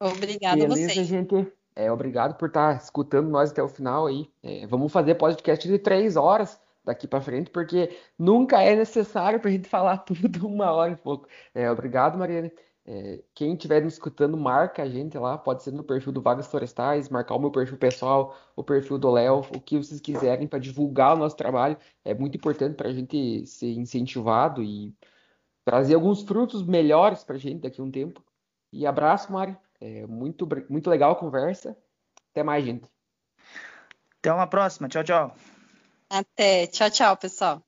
[0.00, 1.04] Obrigada Beleza, a você.
[1.04, 1.52] gente.
[1.74, 4.28] É, obrigado por estar tá escutando nós até o final aí.
[4.42, 9.48] É, vamos fazer podcast de três horas daqui para frente, porque nunca é necessário para
[9.48, 11.28] a gente falar tudo uma hora e pouco.
[11.54, 12.50] É, obrigado, Mariane.
[12.90, 16.46] É, quem estiver me escutando, marca a gente lá, pode ser no perfil do Vagas
[16.46, 20.58] Florestais, marcar o meu perfil pessoal, o perfil do Léo, o que vocês quiserem para
[20.58, 21.76] divulgar o nosso trabalho.
[22.02, 24.94] É muito importante para a gente ser incentivado e
[25.66, 28.24] trazer alguns frutos melhores para a gente daqui a um tempo.
[28.72, 29.54] E abraço, Mari.
[29.80, 31.76] É muito, muito legal a conversa.
[32.30, 32.88] Até mais, gente.
[34.18, 34.88] Até uma próxima.
[34.88, 35.36] Tchau, tchau.
[36.10, 36.66] Até.
[36.66, 37.67] Tchau, tchau, pessoal.